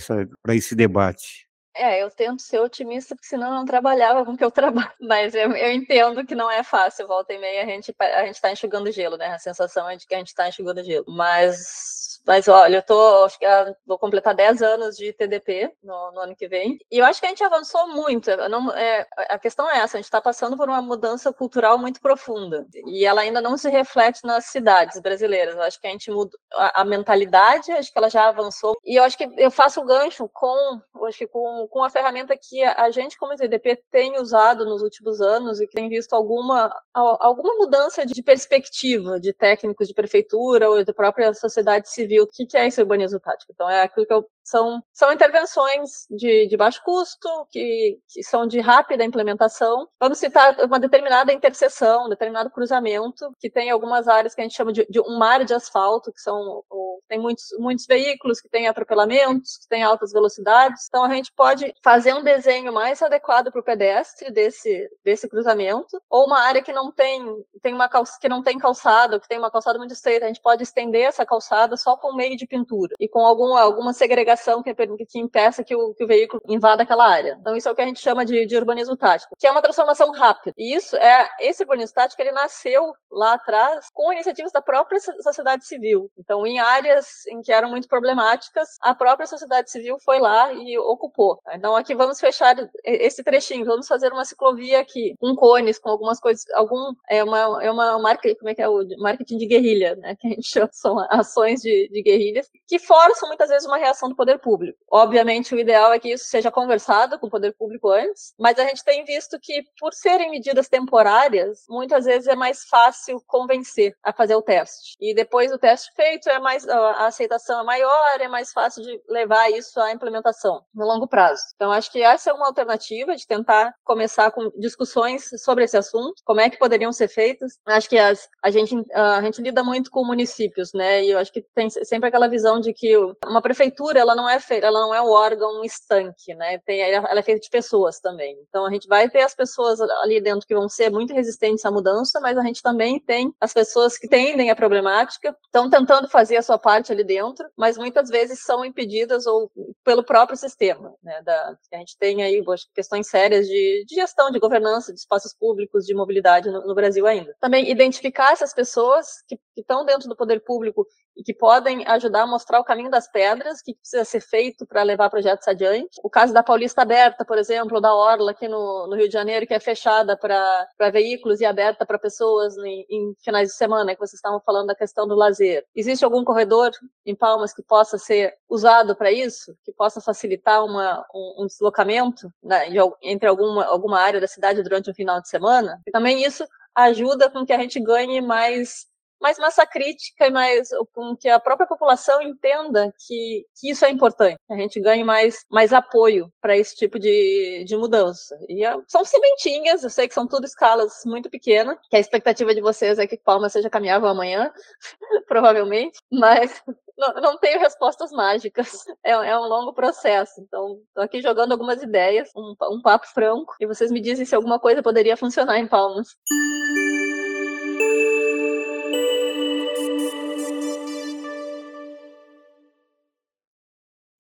[0.55, 1.50] esse debate.
[1.81, 4.93] É, eu tento ser otimista, porque senão eu não trabalhava com o que eu trabalho.
[5.01, 8.35] Mas eu, eu entendo que não é fácil, volta e meia a gente a gente
[8.35, 9.29] está enxugando gelo, né?
[9.29, 11.07] A sensação é de que a gente está enxugando gelo.
[11.09, 16.12] Mas mas olha, eu tô, acho que ah, vou completar 10 anos de TDP no,
[16.12, 16.79] no, ano que vem.
[16.90, 18.31] E eu acho que a gente avançou muito.
[18.49, 22.01] Não, é, a questão é essa: a gente está passando por uma mudança cultural muito
[22.01, 22.66] profunda.
[22.87, 25.55] E ela ainda não se reflete nas cidades brasileiras.
[25.57, 28.77] Eu acho que a gente mudou a, a mentalidade, acho que ela já avançou.
[28.85, 32.37] E eu acho que eu faço o gancho com, acho que com, com a ferramenta
[32.37, 36.70] que a, gente, como TDP, tem usado nos últimos anos e que tem visto alguma,
[36.92, 42.56] alguma mudança de perspectiva de técnicos de prefeitura ou da própria sociedade civil, o que,
[42.56, 43.52] é esse urbanismo tático?
[43.52, 48.49] Então, é aquilo que eu São, são intervenções de, de baixo custo, que, que são
[48.49, 49.87] de rápida implementação.
[50.01, 54.57] Vamos citar uma determinada interseção, um determinado cruzamento, que tem algumas áreas que a gente
[54.57, 56.65] chama de, de uma área de asfalto, que são
[57.09, 60.87] tem muitos, muitos veículos que têm atropelamentos, que têm altas velocidades.
[60.89, 66.01] Então a gente pode fazer um desenho mais adequado para o pedestre desse, desse cruzamento,
[66.09, 67.25] ou uma área que não tem,
[67.63, 70.43] tem uma calça, que não tem calçada, que tem uma calçada muito estreita, a gente
[70.43, 74.74] pode estender essa calçada só com meio de pintura e com algum, alguma segregação que,
[75.07, 77.37] que impeça que o, que o veículo invada aquela área.
[77.40, 79.62] Então isso é o que a gente chama de, de urbanismo tático, que é uma
[79.62, 80.55] transformação rápida.
[80.57, 85.66] E isso é esse urbanismo tático ele nasceu lá atrás com iniciativas da própria sociedade
[85.66, 86.11] civil.
[86.18, 90.79] Então em áreas em que eram muito problemáticas, a própria sociedade civil foi lá e
[90.79, 91.40] ocupou.
[91.53, 96.20] Então aqui vamos fechar esse trechinho, vamos fazer uma ciclovia aqui, com cones, com algumas
[96.20, 99.96] coisas, algum é uma é uma marca, como é que é o marketing de guerrilha,
[99.96, 100.16] né?
[100.18, 104.09] Que a gente chama, são ações de, de guerrilhas que forçam muitas vezes uma reação
[104.09, 104.79] do poder público.
[104.90, 108.64] Obviamente o ideal é que isso seja conversado com o poder público antes, mas a
[108.64, 114.12] gente tem visto que por serem medidas temporárias, muitas vezes é mais fácil convencer a
[114.12, 114.97] fazer o teste.
[115.01, 119.01] E depois do teste feito, é mais a aceitação é maior, é mais fácil de
[119.09, 121.43] levar isso à implementação no longo prazo.
[121.55, 126.23] Então acho que essa é uma alternativa de tentar começar com discussões sobre esse assunto,
[126.25, 127.59] como é que poderiam ser feitas.
[127.66, 131.05] Acho que as, a gente a gente lida muito com municípios, né?
[131.05, 134.40] E eu acho que tem sempre aquela visão de que uma prefeitura ela não é
[134.40, 136.59] feita, ela não é um órgão estanque, né?
[136.59, 138.37] Tem, ela é feita de pessoas também.
[138.49, 141.70] Então a gente vai ter as pessoas ali dentro que vão ser muito resistentes à
[141.70, 146.37] mudança, mas a gente também tem as pessoas que tendem a problemática, estão tentando fazer
[146.37, 149.51] a sua parte ali dentro, mas muitas vezes são impedidas ou
[149.85, 151.23] pelo próprio sistema, né?
[151.23, 152.42] Da, a gente tem aí
[152.75, 157.07] questões sérias de, de, gestão, de governança, de espaços públicos, de mobilidade no, no Brasil
[157.07, 157.35] ainda.
[157.40, 162.27] Também identificar essas pessoas que estão dentro do poder público e que podem ajudar a
[162.27, 166.01] mostrar o caminho das pedras, que precisa ser feito para levar projetos adiante.
[166.03, 169.47] O caso da Paulista Aberta, por exemplo, da Orla aqui no, no Rio de Janeiro,
[169.47, 174.01] que é fechada para veículos e aberta para pessoas em, em, finais de semana, que
[174.01, 175.65] vocês estavam falando da questão do lazer.
[175.75, 176.71] Existe algum corredor
[177.05, 182.33] em Palmas que possa ser usado para isso, que possa facilitar uma, um, um deslocamento
[182.43, 185.81] né, de, entre alguma, alguma área da cidade durante um final de semana?
[185.87, 188.87] E também isso ajuda com que a gente ganhe mais
[189.20, 193.90] mais massa crítica e mais com que a própria população entenda que, que isso é
[193.90, 194.38] importante.
[194.50, 198.38] A gente ganhe mais, mais apoio para esse tipo de, de mudança.
[198.48, 202.54] E é, são sementinhas, eu sei que são tudo escalas muito pequenas, que a expectativa
[202.54, 204.52] de vocês é que Palma seja caminhável amanhã,
[205.28, 206.62] provavelmente, mas
[206.96, 208.85] não, não, tenho respostas mágicas.
[209.04, 210.40] É, é, um longo processo.
[210.40, 214.35] Então, estou aqui jogando algumas ideias, um, um papo franco, e vocês me dizem se
[214.35, 216.09] alguma coisa poderia funcionar em Palmas.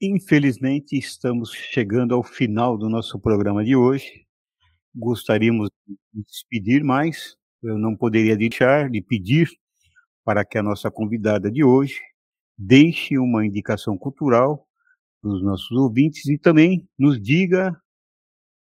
[0.02, 4.26] Infelizmente, estamos chegando ao final do nosso programa de hoje.
[4.94, 9.50] Gostaríamos de despedir, mas eu não poderia deixar de pedir
[10.24, 12.00] para que a nossa convidada de hoje
[12.56, 14.66] deixe uma indicação cultural
[15.20, 17.78] para os nossos ouvintes e também nos diga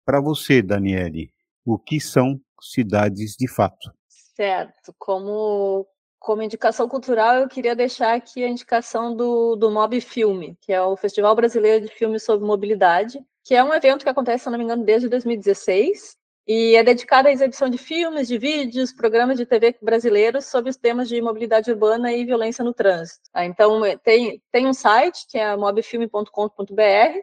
[0.05, 1.33] para você, Daniele,
[1.65, 3.91] o que são cidades de fato.
[4.37, 4.95] Certo.
[4.99, 5.87] Como
[6.23, 10.81] como indicação cultural, eu queria deixar aqui a indicação do, do Mob Filme, que é
[10.81, 14.57] o Festival Brasileiro de Filmes sobre Mobilidade, que é um evento que acontece, se não
[14.57, 19.45] me engano, desde 2016, e é dedicado à exibição de filmes, de vídeos, programas de
[19.45, 23.29] TV brasileiros sobre os temas de mobilidade urbana e violência no trânsito.
[23.35, 27.21] Ah, então, tem, tem um site, que é mobfilme.com.br,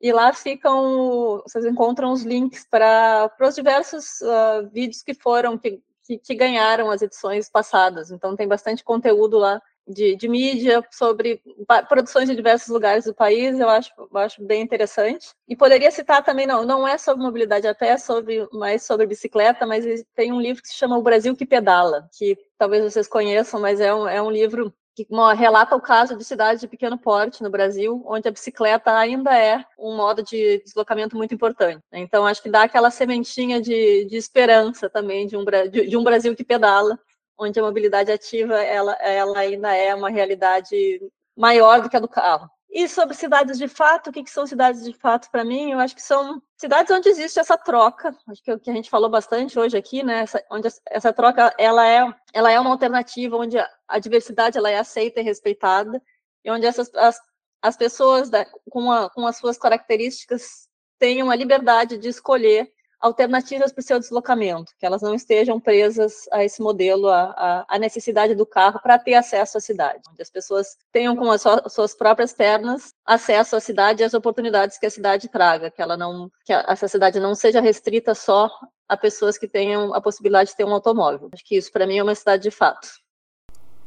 [0.00, 5.82] e lá ficam, vocês encontram os links para os diversos uh, vídeos que foram, que
[6.08, 8.10] que, que ganharam as edições passadas.
[8.10, 11.42] Então, tem bastante conteúdo lá de, de, mídia sobre
[11.88, 15.28] produções de diversos lugares do país, eu acho, eu acho bem interessante.
[15.46, 19.06] E poderia citar também, não, não é sobre mobilidade a pé, é sobre, mais sobre
[19.06, 23.08] bicicleta, mas tem um livro que se chama O Brasil que Pedala, que talvez vocês
[23.08, 24.72] conheçam, mas é um, é um livro
[25.04, 29.36] que relata o caso de cidades de pequeno porte no Brasil, onde a bicicleta ainda
[29.36, 31.82] é um modo de deslocamento muito importante.
[31.92, 36.04] Então, acho que dá aquela sementinha de, de esperança também de um, de, de um
[36.04, 36.98] Brasil que pedala,
[37.38, 41.00] onde a mobilidade ativa ela, ela ainda é uma realidade
[41.36, 42.50] maior do que a do carro.
[42.70, 45.72] E sobre cidades de fato, o que, que são cidades de fato para mim?
[45.72, 48.74] Eu acho que são cidades onde existe essa troca, acho que é o que a
[48.74, 50.20] gente falou bastante hoje aqui, né?
[50.20, 54.78] Essa, onde essa troca ela é, ela é uma alternativa, onde a diversidade ela é
[54.78, 56.02] aceita e respeitada,
[56.44, 57.18] e onde essas, as,
[57.62, 60.68] as pessoas da, com, a, com as suas características
[60.98, 62.70] têm uma liberdade de escolher
[63.00, 67.66] alternativas para o seu deslocamento, que elas não estejam presas a esse modelo, a, a,
[67.68, 71.42] a necessidade do carro para ter acesso à cidade, onde as pessoas tenham com as
[71.68, 75.96] suas próprias pernas acesso à cidade e às oportunidades que a cidade traga, que ela
[75.96, 78.50] não, que essa cidade não seja restrita só
[78.88, 81.28] a pessoas que tenham a possibilidade de ter um automóvel.
[81.32, 82.88] Acho que isso para mim é uma cidade de fato.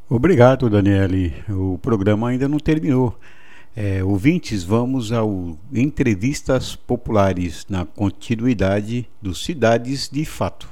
[0.10, 1.34] Obrigado, Daniele.
[1.50, 3.18] O programa ainda não terminou.
[3.76, 10.68] É, ouvintes, vamos ao Entrevistas Populares, na continuidade do Cidades de Fato.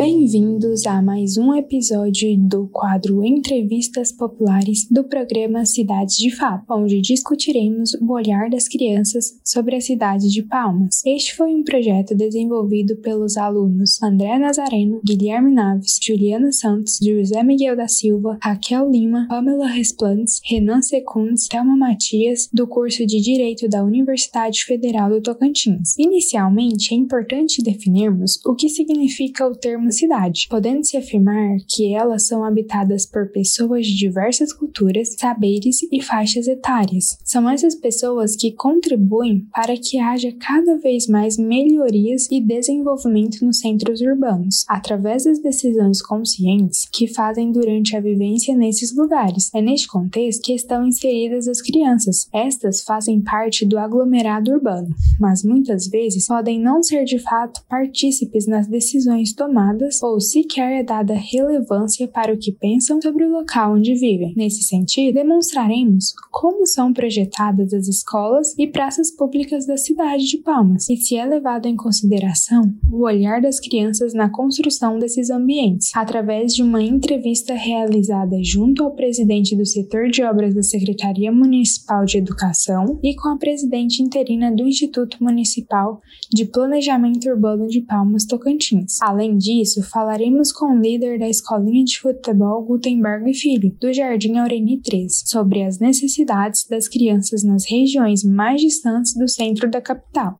[0.00, 7.02] Bem-vindos a mais um episódio do quadro Entrevistas Populares do programa Cidades de Fato, onde
[7.02, 11.02] discutiremos o olhar das crianças sobre a cidade de Palmas.
[11.04, 17.76] Este foi um projeto desenvolvido pelos alunos André Nazareno, Guilherme Naves, Juliana Santos, José Miguel
[17.76, 23.84] da Silva, Raquel Lima, Pamela Resplantes, Renan Secundes, Thelma Matias, do curso de Direito da
[23.84, 25.94] Universidade Federal do Tocantins.
[25.98, 32.44] Inicialmente, é importante definirmos o que significa o termo cidade, podendo-se afirmar que elas são
[32.44, 37.18] habitadas por pessoas de diversas culturas, saberes e faixas etárias.
[37.24, 43.58] São essas pessoas que contribuem para que haja cada vez mais melhorias e desenvolvimento nos
[43.58, 49.50] centros urbanos, através das decisões conscientes que fazem durante a vivência nesses lugares.
[49.54, 52.28] É neste contexto que estão inseridas as crianças.
[52.32, 58.46] Estas fazem parte do aglomerado urbano, mas muitas vezes podem não ser de fato partícipes
[58.46, 63.74] nas decisões tomadas ou sequer é dada relevância para o que pensam sobre o local
[63.74, 64.34] onde vivem.
[64.36, 70.88] Nesse sentido, demonstraremos como são projetadas as escolas e praças públicas da cidade de Palmas
[70.88, 76.54] e se é levado em consideração o olhar das crianças na construção desses ambientes, através
[76.54, 82.18] de uma entrevista realizada junto ao presidente do setor de obras da Secretaria Municipal de
[82.18, 86.00] Educação e com a presidente interina do Instituto Municipal
[86.32, 88.98] de Planejamento Urbano de Palmas Tocantins.
[89.00, 94.36] Além disso, isso, falaremos com o líder da escolinha de futebol Gutenberg Filho, do Jardim
[94.36, 100.36] Aureni 3, sobre as necessidades das crianças nas regiões mais distantes do centro da capital.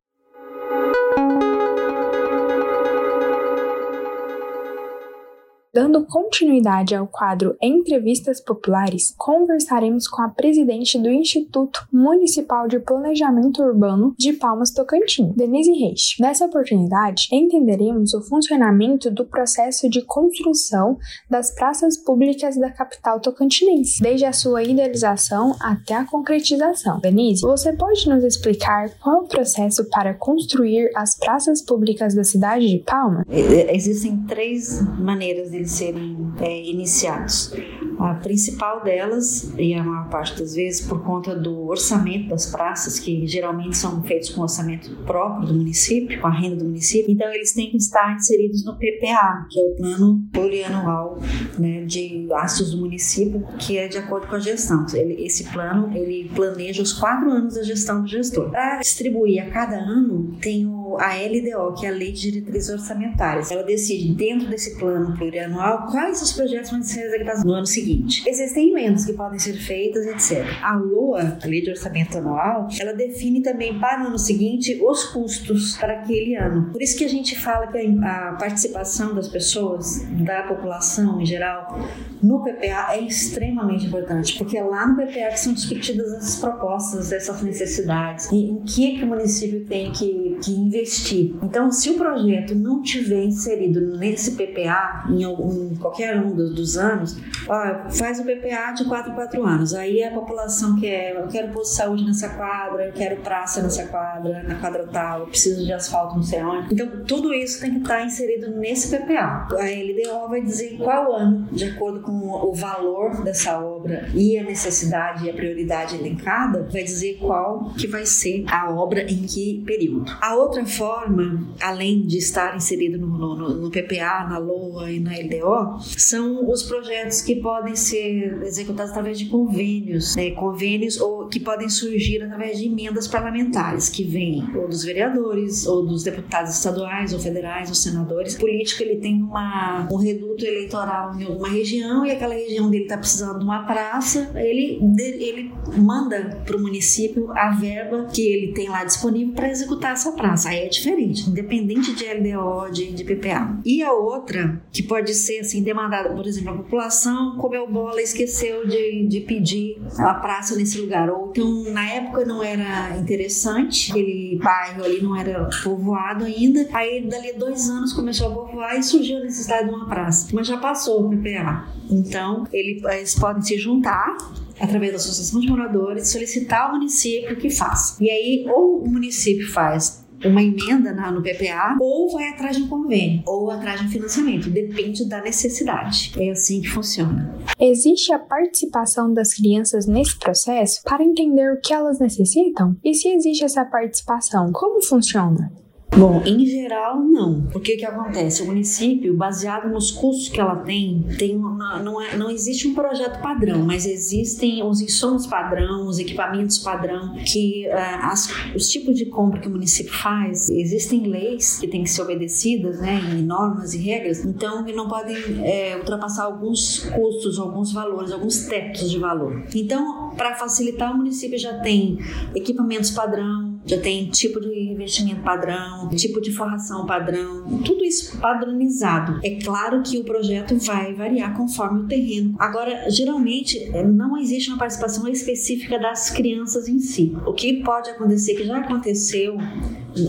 [5.73, 13.63] Dando continuidade ao quadro Entrevistas Populares, conversaremos com a presidente do Instituto Municipal de Planejamento
[13.63, 16.17] Urbano de Palmas Tocantins, Denise Reis.
[16.19, 20.99] Nessa oportunidade, entenderemos o funcionamento do processo de construção
[21.31, 26.99] das praças públicas da capital tocantinense, desde a sua idealização até a concretização.
[26.99, 32.25] Denise, você pode nos explicar qual é o processo para construir as praças públicas da
[32.25, 33.25] cidade de Palmas?
[33.29, 37.55] Existem três maneiras de eles serem é, iniciados.
[37.99, 42.99] A principal delas, e a maior parte das vezes por conta do orçamento das praças,
[42.99, 47.31] que geralmente são feitos com orçamento próprio do município, com a renda do município, então
[47.33, 51.19] eles têm que estar inseridos no PPA, que é o Plano Plurianual
[51.59, 54.87] né, de Gastos do Município, que é de acordo com a gestão.
[54.95, 58.51] Ele, esse plano, ele planeja os quatro anos da gestão do gestor.
[58.51, 62.71] Para distribuir a cada ano, tem o, a LDO, que é a Lei de Diretrizes
[62.71, 63.51] Orçamentárias.
[63.51, 65.50] Ela decide, dentro desse plano plurianual,
[65.91, 70.07] quais os projetos vão ser executados no ano seguinte existem emendas que podem ser feitas,
[70.07, 70.47] etc.
[70.63, 75.05] A LOA, a Lei de Orçamento Anual, ela define também para o ano seguinte os
[75.05, 76.71] custos para aquele ano.
[76.71, 81.79] Por isso que a gente fala que a participação das pessoas, da população em geral,
[82.23, 87.13] no PPA é extremamente importante, porque é lá no PPA que são discutidas essas propostas,
[87.13, 91.35] essas necessidades, e em que, que o município tem que, que investir.
[91.43, 96.55] Então, se o projeto não tiver inserido nesse PPA, em, algum, em qualquer um dos,
[96.55, 97.17] dos anos,
[97.49, 99.75] ó, faz o PPA de 4 em 4 anos.
[99.75, 103.87] Aí a população quer, eu quero posto de saúde nessa quadra, eu quero praça nessa
[103.87, 106.73] quadra, na quadra tal, eu preciso de asfalto não sei onde.
[106.73, 109.49] Então, tudo isso tem que estar inserido nesse PPA.
[109.53, 114.43] A LDO vai dizer qual ano, de acordo com o valor dessa obra e a
[114.43, 119.63] necessidade e a prioridade elencada, vai dizer qual que vai ser a obra em que
[119.67, 120.11] período.
[120.21, 125.19] A outra forma, além de estar inserido no, no, no PPA, na LOA e na
[125.31, 131.39] LDO, são os projetos que podem ser executados através de convênios, né, convênios ou que
[131.39, 137.13] podem surgir através de emendas parlamentares que vêm ou dos vereadores ou dos deputados estaduais
[137.13, 138.35] ou federais ou senadores.
[138.35, 142.85] O político ele tem uma, um reduto eleitoral em alguma região e aquela região dele
[142.85, 148.53] está precisando de uma praça, ele ele manda para o município a verba que ele
[148.53, 150.49] tem lá disponível para executar essa praça.
[150.49, 153.59] Aí é diferente, independente de LDO, de, de PPA.
[153.65, 158.01] E a outra, que pode ser assim demandada, por exemplo, a população como o Bola
[158.01, 161.11] esqueceu de, de pedir a praça nesse lugar.
[161.11, 166.69] Ou então, na época não era interessante, aquele bairro ali não era povoado ainda.
[166.73, 170.29] Aí, dali dois anos, começou a povoar e surgiu a necessidade de uma praça.
[170.33, 171.69] Mas já passou o PPA.
[171.89, 174.17] Então, ele, eles podem se juntar
[174.61, 177.97] através da associação de moradores, solicitar ao município que faça.
[178.03, 182.63] E aí, ou o município faz uma emenda na, no PPA ou vai atrás de
[182.63, 184.51] um convênio ou atrás de um financiamento.
[184.51, 186.13] Depende da necessidade.
[186.19, 187.35] É assim que funciona.
[187.59, 192.77] Existe a participação das crianças nesse processo para entender o que elas necessitam?
[192.85, 195.53] E se existe essa participação, como funciona?
[195.97, 197.43] Bom, em geral, não.
[197.53, 198.43] Porque o que acontece?
[198.43, 202.75] O município, baseado nos custos que ela tem, tem uma, não, é, não existe um
[202.75, 208.97] projeto padrão, mas existem os insumos padrão, os equipamentos padrão, que uh, as, os tipos
[208.97, 213.23] de compra que o município faz, existem leis que têm que ser obedecidas, né, e
[213.23, 218.91] normas e regras, então que não podem é, ultrapassar alguns custos, alguns valores, alguns tetos
[218.91, 219.45] de valor.
[219.55, 221.99] Então, para facilitar, o município já tem
[222.35, 229.21] equipamentos padrão, já tem tipo de investimento padrão, tipo de forração padrão, tudo isso padronizado.
[229.23, 232.35] É claro que o projeto vai variar conforme o terreno.
[232.39, 237.15] Agora, geralmente, não existe uma participação específica das crianças em si.
[237.27, 239.37] O que pode acontecer, que já aconteceu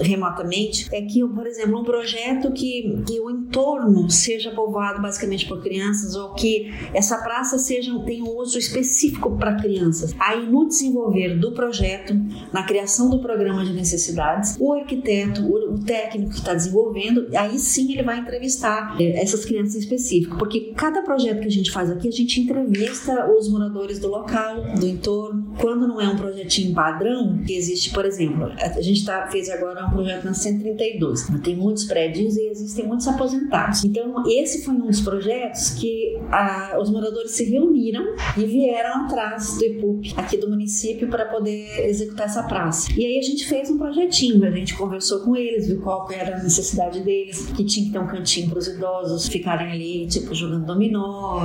[0.02, 5.62] remotamente, é que, por exemplo, um projeto que, que o entorno seja povoado basicamente por
[5.62, 10.16] crianças ou que essa praça seja tenha um uso específico para crianças.
[10.20, 12.14] Aí, no desenvolver do projeto,
[12.54, 17.58] na criação do programa de necessidades, o arquiteto, o, o técnico que está desenvolvendo, aí
[17.60, 21.72] sim ele vai entrevistar é, essas crianças em específico, porque cada projeto que a gente
[21.72, 25.41] faz aqui, a gente entrevista os moradores do local, do entorno.
[25.60, 29.86] Quando não é um projetinho padrão, que existe, por exemplo, a gente tá, fez agora
[29.86, 31.28] um projeto na 132.
[31.44, 33.84] Tem muitos prédios e existem muitos aposentados.
[33.84, 39.58] Então, esse foi um dos projetos que a, os moradores se reuniram e vieram atrás
[39.58, 42.92] do IPUP aqui do município para poder executar essa praça.
[42.98, 46.38] E aí a gente fez um projetinho, a gente conversou com eles, viu qual era
[46.38, 50.34] a necessidade deles, que tinha que ter um cantinho para os idosos ficarem ali, tipo,
[50.34, 51.40] jogando dominó,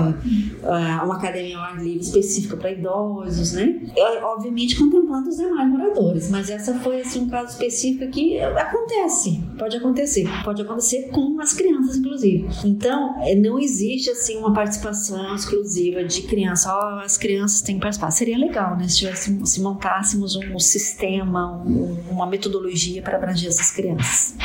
[0.64, 3.80] ah, uma academia ao ar livre específica para idosos, né?
[4.22, 9.76] Obviamente contemplando os demais moradores, mas essa foi assim, um caso específico que acontece, pode
[9.76, 12.47] acontecer, pode acontecer com as crianças, inclusive.
[12.64, 17.82] Então, é, não existe assim uma participação exclusiva de criança, oh, as crianças têm que
[17.82, 18.11] participar.
[18.11, 23.70] Seria legal, né, se, tivéssemos, se montássemos um sistema, um, uma metodologia para abranger essas
[23.70, 24.36] crianças.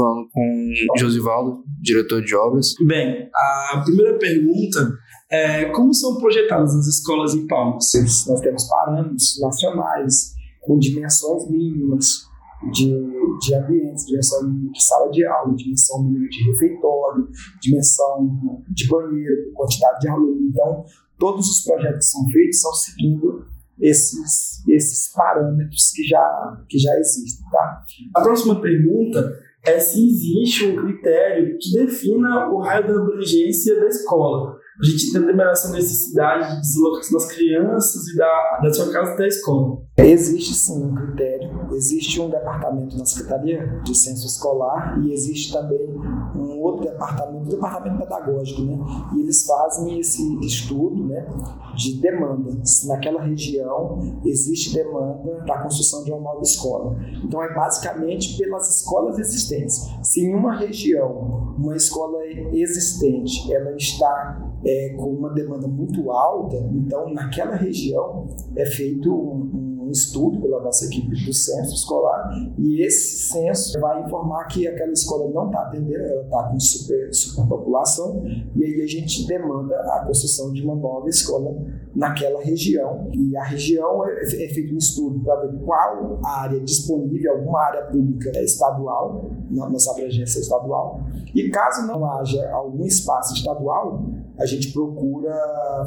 [0.00, 2.74] Falando com Josivaldo, diretor de obras.
[2.86, 3.28] Bem,
[3.72, 4.98] a primeira pergunta
[5.30, 7.92] é, como são projetadas as escolas em Palmas?
[8.26, 12.28] Nós temos parâmetros nacionais com dimensões mínimas
[12.72, 12.92] de,
[13.40, 17.28] de ambientes, dimensão mínima de sala de aula, dimensão mínima de refeitório,
[17.62, 20.48] dimensão de banheiro, quantidade de aluno.
[20.48, 20.84] Então,
[21.18, 23.44] todos os projetos que são feitos são seguindo
[23.80, 27.46] esses, esses parâmetros que já, que já existem.
[27.50, 27.84] Tá?
[28.16, 29.32] A próxima pergunta
[29.64, 35.08] é se existe um critério que defina o raio da abrangência da escola a gente
[35.08, 39.82] entender essa necessidade de deslocação das crianças e da, da sua casa até a escola.
[39.98, 45.86] Existe sim um critério, existe um departamento na Secretaria de Censo Escolar e existe também
[46.34, 48.78] um outro departamento, o departamento pedagógico, né?
[49.14, 51.28] E eles fazem esse estudo, né,
[51.76, 52.64] de demanda.
[52.64, 56.96] Se naquela região existe demanda para a construção de uma nova escola.
[57.22, 59.86] Então é basicamente pelas escolas existentes.
[60.02, 66.56] Se em uma região uma escola existente ela está é, com uma demanda muito alta,
[66.72, 72.82] então naquela região é feito um, um estudo pela nossa equipe do censo escolar e
[72.82, 78.22] esse censo vai informar que aquela escola não está atendendo, ela está com super, superpopulação
[78.54, 81.56] e aí a gente demanda a construção de uma nova escola
[81.94, 83.08] naquela região.
[83.12, 87.82] E a região é, é feito um estudo para ver qual área disponível, alguma área
[87.86, 91.00] pública estadual, nossa abrangência estadual.
[91.34, 94.04] E caso não haja algum espaço estadual,
[94.40, 95.34] a gente procura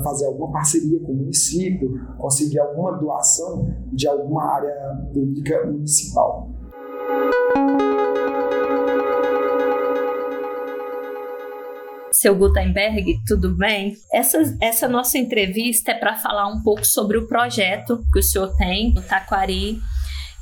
[0.03, 4.73] fazer alguma parceria com o município, conseguir alguma doação de alguma área
[5.11, 6.49] pública municipal.
[12.11, 13.97] Seu Gutenberg, tudo bem?
[14.13, 18.55] Essa, essa nossa entrevista é para falar um pouco sobre o projeto que o senhor
[18.55, 19.81] tem no Taquari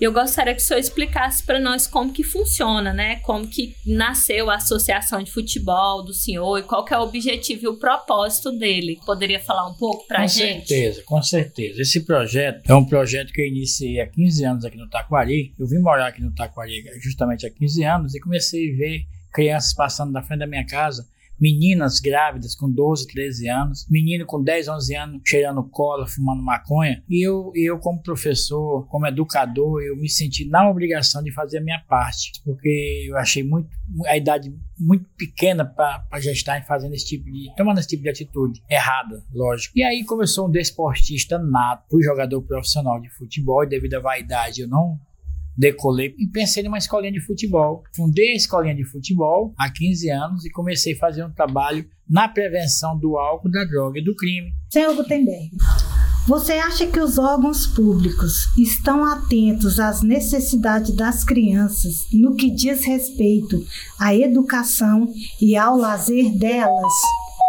[0.01, 3.17] Eu gostaria que o senhor explicasse para nós como que funciona, né?
[3.17, 7.65] Como que nasceu a associação de futebol do senhor e qual que é o objetivo
[7.65, 8.99] e o propósito dele.
[9.05, 10.61] Poderia falar um pouco para a gente?
[10.61, 11.81] Com certeza, com certeza.
[11.83, 15.53] Esse projeto é um projeto que eu iniciei há 15 anos aqui no Taquari.
[15.59, 19.71] Eu vim morar aqui no Taquari justamente há 15 anos e comecei a ver crianças
[19.71, 21.07] passando na frente da minha casa
[21.41, 27.03] meninas grávidas com 12, 13 anos, menino com 10, 11 anos cheirando cola, fumando maconha.
[27.09, 31.61] E eu, eu como professor, como educador, eu me senti na obrigação de fazer a
[31.61, 33.69] minha parte, porque eu achei muito
[34.05, 38.09] a idade muito pequena para já estar fazendo esse tipo de tomando esse tipo de
[38.09, 39.73] atitude errada, lógico.
[39.77, 44.61] E aí começou um desportista nato, fui jogador profissional de futebol e devido à vaidade
[44.61, 44.99] eu não
[45.57, 47.83] decolei e pensei numa escolinha de futebol.
[47.95, 52.27] Fundei a escolinha de futebol há 15 anos e comecei a fazer um trabalho na
[52.27, 54.53] prevenção do álcool, da droga e do crime.
[54.69, 55.51] Senhor Gutenberg,
[56.27, 62.85] você acha que os órgãos públicos estão atentos às necessidades das crianças no que diz
[62.85, 63.65] respeito
[63.99, 65.07] à educação
[65.41, 66.93] e ao lazer delas?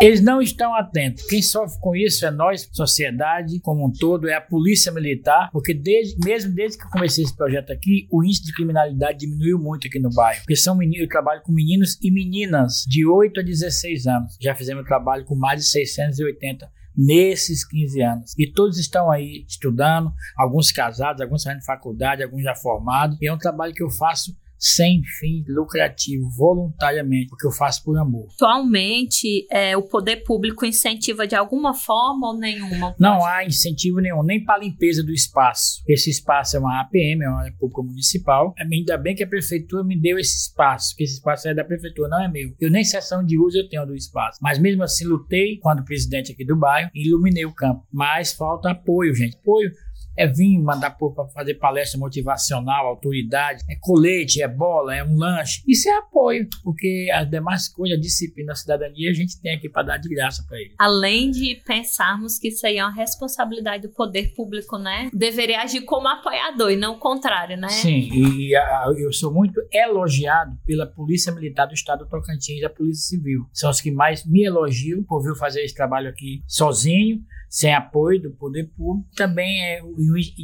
[0.02, 1.24] Eles não estão atentos.
[1.26, 5.72] Quem sofre com isso é nós, sociedade como um todo, é a polícia militar, porque
[5.72, 9.86] desde, mesmo desde que eu comecei esse projeto aqui, o índice de criminalidade diminuiu muito
[9.86, 10.40] aqui no bairro.
[10.40, 14.36] Porque são meninos, eu trabalho com meninos e meninas de 8 a 16 anos.
[14.40, 18.34] Já fizemos trabalho com mais de 680 nesses 15 anos.
[18.36, 23.16] E todos estão aí estudando, alguns casados, alguns fazendo faculdade, alguns já formados.
[23.22, 27.98] E é um trabalho que eu faço sem fim lucrativo, voluntariamente, porque eu faço por
[27.98, 28.28] amor.
[28.34, 32.94] Atualmente, é, o poder público incentiva de alguma forma ou nenhuma?
[32.98, 35.82] Não há incentivo nenhum, nem para a limpeza do espaço.
[35.88, 38.54] Esse espaço é uma APM, é uma área pública municipal.
[38.56, 42.08] Ainda bem que a prefeitura me deu esse espaço, porque esse espaço é da prefeitura,
[42.08, 42.54] não é meu.
[42.60, 44.38] Eu nem sessão de uso eu tenho do espaço.
[44.40, 47.84] Mas mesmo assim, lutei quando presidente aqui do bairro e iluminei o campo.
[47.92, 49.36] Mas falta apoio, gente.
[49.36, 49.72] Apoio
[50.16, 55.62] é vir mandar para fazer palestra motivacional, autoridade, é colete, é bola, é um lanche.
[55.66, 59.68] Isso é apoio, porque as demais coisas, a disciplina, a cidadania, a gente tem aqui
[59.68, 60.74] para dar de graça para ele.
[60.78, 65.10] Além de pensarmos que isso aí é uma responsabilidade do poder público, né?
[65.12, 67.68] Deveria agir como apoiador e não o contrário, né?
[67.68, 72.64] Sim, e a, eu sou muito elogiado pela Polícia Militar do Estado do Tocantins e
[72.64, 73.46] a Polícia Civil.
[73.52, 77.22] São os que mais me elogiam por vir fazer esse trabalho aqui sozinho
[77.52, 79.80] sem apoio do poder público, também é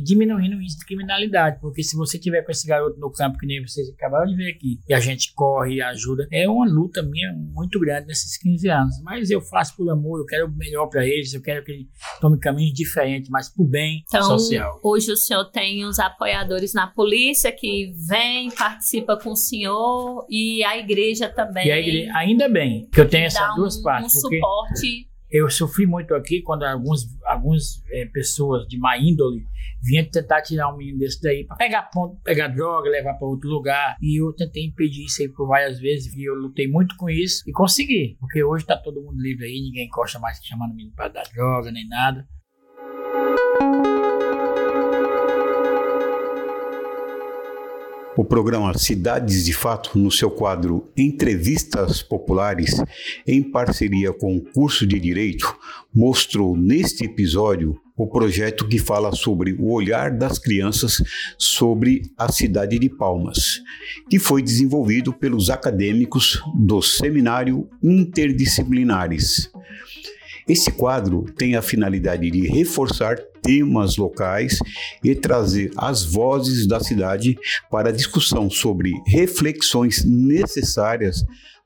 [0.04, 3.46] diminuindo o índice de criminalidade, porque se você tiver com esse garoto no campo, que
[3.46, 7.02] nem vocês acabaram de ver aqui, e a gente corre e ajuda, é uma luta
[7.02, 10.86] minha muito grande nesses 15 anos, mas eu faço por amor, eu quero o melhor
[10.88, 11.86] para eles, eu quero que eles
[12.20, 14.78] tomem caminhos diferentes, mas por bem então, social.
[14.84, 20.62] hoje o senhor tem os apoiadores na polícia que vem, participa com o senhor e
[20.62, 21.68] a igreja também.
[21.68, 24.14] E a igreja, ainda bem que eu tenho essas duas um, partes.
[24.14, 29.46] Um suporte eu sofri muito aqui quando alguns, alguns é, pessoas de má índole
[29.82, 33.48] vinham tentar tirar um menino desse daí para pegar ponto, pegar droga, levar para outro
[33.48, 33.96] lugar.
[34.00, 37.42] E eu tentei impedir isso aí por várias vezes e eu lutei muito com isso
[37.46, 40.94] e consegui, porque hoje tá todo mundo livre aí, ninguém encosta mais chamando o menino
[40.94, 42.26] para dar droga nem nada.
[48.18, 52.82] O programa Cidades de Fato, no seu quadro Entrevistas Populares,
[53.24, 55.56] em parceria com o curso de Direito,
[55.94, 61.00] mostrou neste episódio o projeto que fala sobre o olhar das crianças
[61.38, 63.62] sobre a cidade de Palmas,
[64.10, 69.48] que foi desenvolvido pelos acadêmicos do Seminário Interdisciplinares.
[70.48, 74.58] Esse quadro tem a finalidade de reforçar temas locais
[75.04, 77.38] e trazer as vozes da cidade
[77.70, 81.22] para discussão sobre reflexões necessárias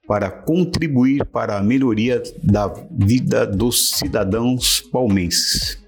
[0.06, 5.78] para contribuir para a melhoria da vida dos cidadãos palmenses.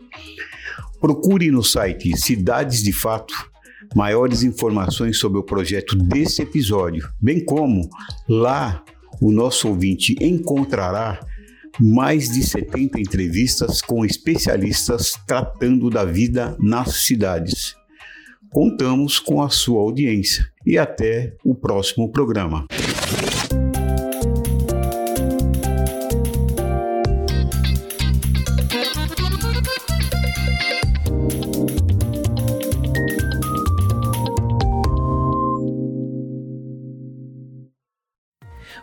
[1.00, 3.34] Procure no site Cidades de Fato
[3.94, 7.88] maiores informações sobre o projeto desse episódio, bem como
[8.28, 8.82] lá
[9.20, 11.20] o nosso ouvinte encontrará
[11.80, 17.74] mais de 70 entrevistas com especialistas tratando da vida nas cidades.
[18.50, 22.66] Contamos com a sua audiência e até o próximo programa.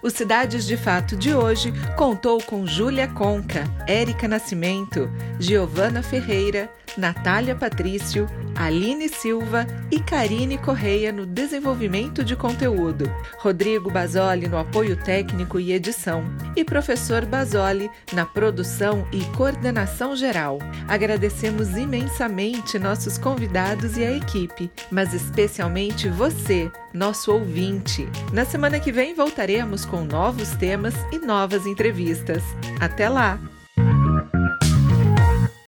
[0.03, 5.07] O Cidades de Fato de hoje contou com Júlia Conca, Érica Nascimento,
[5.39, 14.47] Giovana Ferreira, Natália Patrício, Aline Silva e Karine Correia no desenvolvimento de conteúdo, Rodrigo Basoli
[14.47, 16.23] no apoio técnico e edição
[16.55, 20.59] e professor Basoli na produção e coordenação geral.
[20.87, 28.07] Agradecemos imensamente nossos convidados e a equipe, mas especialmente você, nosso ouvinte.
[28.33, 32.43] Na semana que vem voltaremos com novos temas e novas entrevistas.
[32.79, 33.39] Até lá!